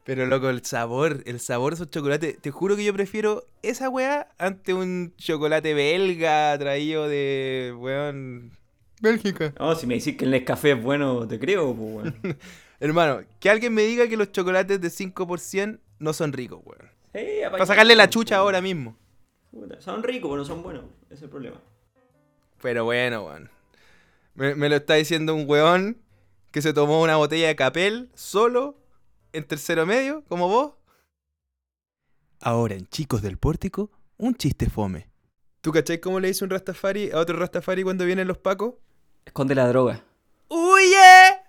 [0.04, 3.88] Pero loco, el sabor, el sabor de esos chocolates, te juro que yo prefiero esa
[3.88, 8.52] weá ante un chocolate belga traído de, weón,
[9.00, 9.54] Bélgica.
[9.58, 12.38] No, si me decís que el Nescafé es bueno, te creo, pues weón.
[12.80, 16.90] Hermano, que alguien me diga que los chocolates de 5% no son ricos, weón.
[17.14, 18.96] Sí, Para sacarle la chucha ahora mismo.
[19.78, 20.84] Son ricos, pero no son buenos.
[21.06, 21.60] Ese es el problema.
[22.60, 23.50] Pero bueno, weón.
[24.34, 25.96] Me, me lo está diciendo un weón
[26.50, 28.76] que se tomó una botella de capel solo
[29.34, 30.74] en tercero medio, como vos.
[32.40, 35.10] Ahora en Chicos del Pórtico, un chiste fome.
[35.60, 38.74] ¿Tú cachai cómo le dice un Rastafari a otro Rastafari cuando vienen los pacos?
[39.24, 40.04] Esconde la droga.
[40.48, 41.40] ¡Huye!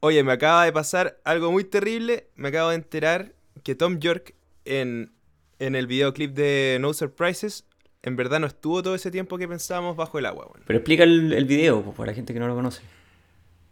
[0.00, 2.30] Oye, me acaba de pasar algo muy terrible.
[2.34, 4.34] Me acabo de enterar que Tom York
[4.66, 5.14] en,
[5.58, 7.64] en el videoclip de No Surprises
[8.02, 10.46] en verdad no estuvo todo ese tiempo que pensábamos bajo el agua.
[10.46, 10.62] weón.
[10.66, 12.82] Pero explica el, el video, pues, para la gente que no lo conoce.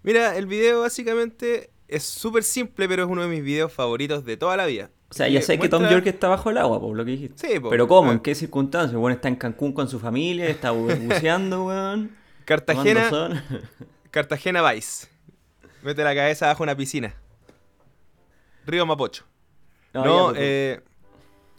[0.03, 4.37] Mira, el video básicamente es súper simple, pero es uno de mis videos favoritos de
[4.37, 4.91] toda la vida.
[5.09, 7.49] O sea, ya sé que Tom York está bajo el agua, por lo que dijiste.
[7.55, 7.71] Sí, po.
[7.71, 8.11] Pero ¿cómo?
[8.11, 8.15] Ah.
[8.15, 8.99] ¿En qué circunstancias?
[9.01, 12.11] Bueno, está en Cancún con su familia, está bu- buceando, weón.
[12.45, 13.45] Cartagena.
[14.11, 15.09] Cartagena Vice.
[15.83, 17.15] Mete la cabeza bajo una piscina.
[18.67, 19.25] Río Mapocho.
[19.95, 20.81] No, No, ya, pues, eh,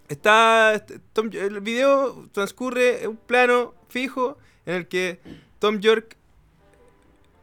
[0.08, 0.74] está.
[0.76, 5.20] este, Tom- el video transcurre en un plano fijo en el que
[5.60, 6.16] Tom York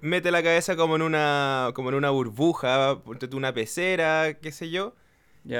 [0.00, 1.70] mete la cabeza como en una.
[1.74, 2.98] como en una burbuja,
[3.32, 4.94] una pecera, qué sé yo.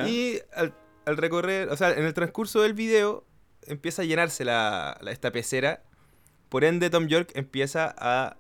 [0.06, 0.74] Y al,
[1.06, 3.24] al recorrer, o sea, en el transcurso del video
[3.66, 5.82] empieza a llenarse la, la- esta pecera.
[6.48, 8.36] Por ende, Tom York empieza a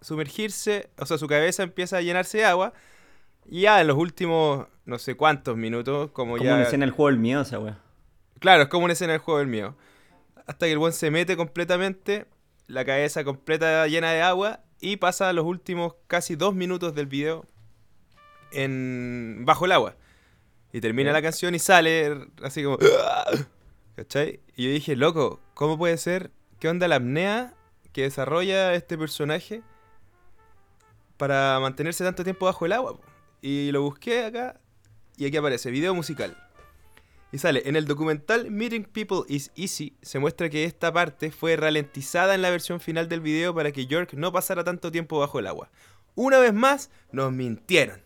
[0.00, 2.72] sumergirse, o sea, su cabeza empieza a llenarse de agua.
[3.44, 6.54] Y ya en los últimos, no sé cuántos minutos, como, Como ya...
[6.54, 7.76] una escena del juego del miedo, esa weón.
[8.42, 9.76] Claro, es como una escena del juego del mío.
[10.46, 12.26] Hasta que el buen se mete completamente,
[12.66, 17.46] la cabeza completa llena de agua, y pasa los últimos casi dos minutos del video
[18.50, 19.94] en bajo el agua.
[20.72, 22.78] Y termina la canción y sale así como...
[23.94, 24.40] ¿Cachai?
[24.56, 26.32] Y yo dije, loco, ¿cómo puede ser?
[26.58, 27.54] ¿Qué onda la apnea
[27.92, 29.62] que desarrolla este personaje
[31.16, 32.98] para mantenerse tanto tiempo bajo el agua?
[33.40, 34.60] Y lo busqué acá
[35.16, 36.36] y aquí aparece, video musical.
[37.32, 41.56] Y sale, en el documental Meeting People is Easy se muestra que esta parte fue
[41.56, 45.38] ralentizada en la versión final del video para que York no pasara tanto tiempo bajo
[45.38, 45.70] el agua.
[46.14, 48.02] Una vez más, nos mintieron.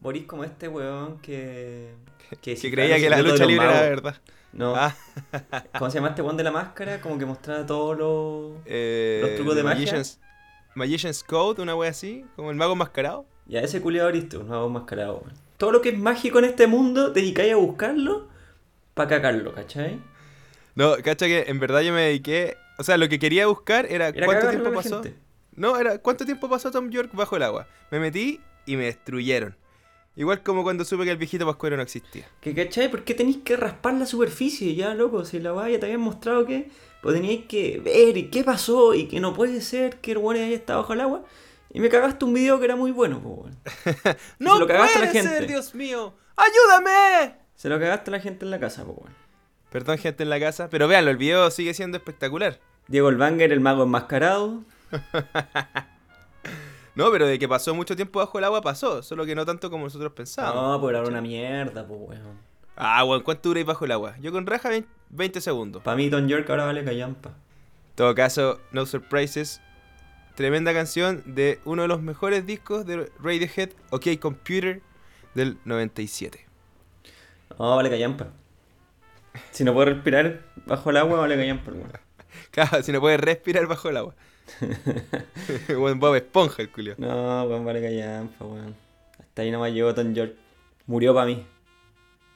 [0.00, 1.92] Morís como este weón que.
[2.40, 4.16] Que si creía que la lucha libre era verdad.
[4.52, 4.74] No.
[4.74, 4.96] Ah,
[5.78, 7.00] ¿Cómo se llama este one de la máscara?
[7.00, 8.62] Como que mostraba todos los.
[8.66, 9.78] eh, Los trucos de The magia.
[9.80, 10.20] Magician's,
[10.74, 13.24] Magician's Code, una wea así, como el mago enmascarado.
[13.46, 15.32] Ya, ese culiado ariste, un nuevo mascarado, weón.
[15.58, 18.26] Todo lo que es mágico en este mundo, te dedicáis a buscarlo
[18.94, 20.00] para cagarlo, ¿cachai?
[20.74, 22.56] No, cacha que en verdad yo me dediqué.
[22.78, 25.02] O sea, lo que quería buscar era, Era cuánto tiempo pasó.
[25.02, 25.18] gente.
[25.54, 27.68] No, era cuánto tiempo pasó Tom York bajo el agua.
[27.90, 29.56] Me metí y me destruyeron.
[30.16, 32.28] Igual como cuando supe que el viejito Pascuero no existía.
[32.40, 32.88] ¿Que cachai?
[32.88, 34.74] ¿Por qué tenéis que raspar la superficie?
[34.74, 36.70] Ya, loco, si la ya te habían mostrado que
[37.02, 40.36] pues teníais que ver y qué pasó y que no puede ser que el weón
[40.42, 41.24] haya estado bajo el agua.
[41.72, 44.16] Y me cagaste un video que era muy bueno, pues, weón.
[44.38, 45.38] ¡No lo cagaste a la puede gente.
[45.38, 46.14] ser, Dios mío!
[46.36, 47.43] ¡Ayúdame!
[47.64, 49.14] Se lo cagaste a la gente en la casa, pues, weón.
[49.70, 52.60] Perdón, gente en la casa, pero véanlo, el video sigue siendo espectacular.
[52.88, 54.60] Diego el Banger, el mago enmascarado.
[56.94, 59.68] No, pero de que pasó mucho tiempo bajo el agua pasó, solo que no tanto
[59.68, 60.62] como nosotros pensábamos.
[60.62, 62.38] No, pues era una mierda, pues, weón.
[62.76, 64.14] Ah, bueno, ¿cuánto duráis bajo el agua?
[64.20, 65.82] Yo con raja 20, 20 segundos.
[65.82, 67.30] Para mí, Tom York ahora vale callampa.
[67.30, 69.60] En todo caso, No Surprises,
[70.36, 74.82] tremenda canción de uno de los mejores discos de Radiohead, OK Computer,
[75.34, 76.43] del 97.
[77.58, 78.28] No, vale callampa.
[79.50, 81.92] Si no puedo respirar bajo el agua, vale callampa, weón.
[82.50, 84.14] Claro, si no puedes respirar bajo el agua.
[85.78, 86.94] Buen Bob Esponja, el culio.
[86.98, 88.76] No, weón, vale callampa, weón.
[89.18, 90.34] Hasta ahí nomás llegó Tom York.
[90.86, 91.46] Murió para mí.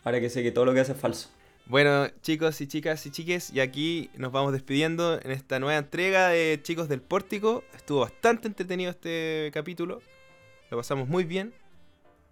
[0.05, 1.29] Ahora que sé que todo lo que hace es falso.
[1.67, 6.29] Bueno, chicos y chicas y chiques, y aquí nos vamos despidiendo en esta nueva entrega
[6.29, 7.63] de Chicos del Pórtico.
[7.77, 10.01] Estuvo bastante entretenido este capítulo.
[10.71, 11.53] Lo pasamos muy bien.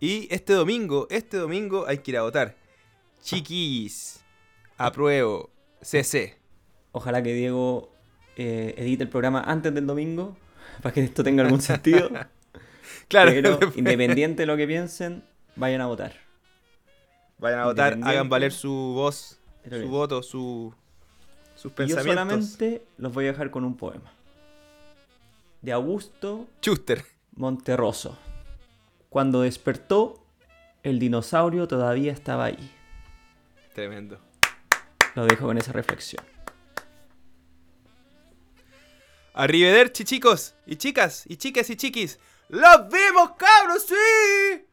[0.01, 2.57] Y este domingo, este domingo hay que ir a votar.
[3.23, 4.21] Chiquis,
[4.79, 5.51] apruebo,
[5.81, 6.37] CC.
[6.93, 7.93] Ojalá que Diego
[8.37, 10.37] eh, edite el programa antes del domingo.
[10.83, 12.11] Para que esto tenga algún sentido.
[13.09, 15.23] Claro, Pero independiente de lo que piensen,
[15.55, 16.15] vayan a votar.
[17.39, 19.93] vayan a votar, hagan valer su voz, Pero su bien.
[19.93, 20.75] voto, su,
[21.55, 22.15] sus Y yo pensamientos.
[22.15, 24.13] solamente los voy a dejar con un poema.
[25.63, 27.05] De Augusto Chuster.
[27.37, 28.19] Monterroso.
[29.09, 30.25] Cuando despertó,
[30.83, 32.73] el dinosaurio todavía estaba ahí.
[33.77, 34.19] Tremendo.
[35.15, 36.25] Lo dejo con esa reflexión.
[39.35, 42.19] Arrivederci, chicos y chicas y chiques y chiquis.
[42.49, 43.85] ¡Los vimos, cabros!
[43.87, 44.66] ¡Sí!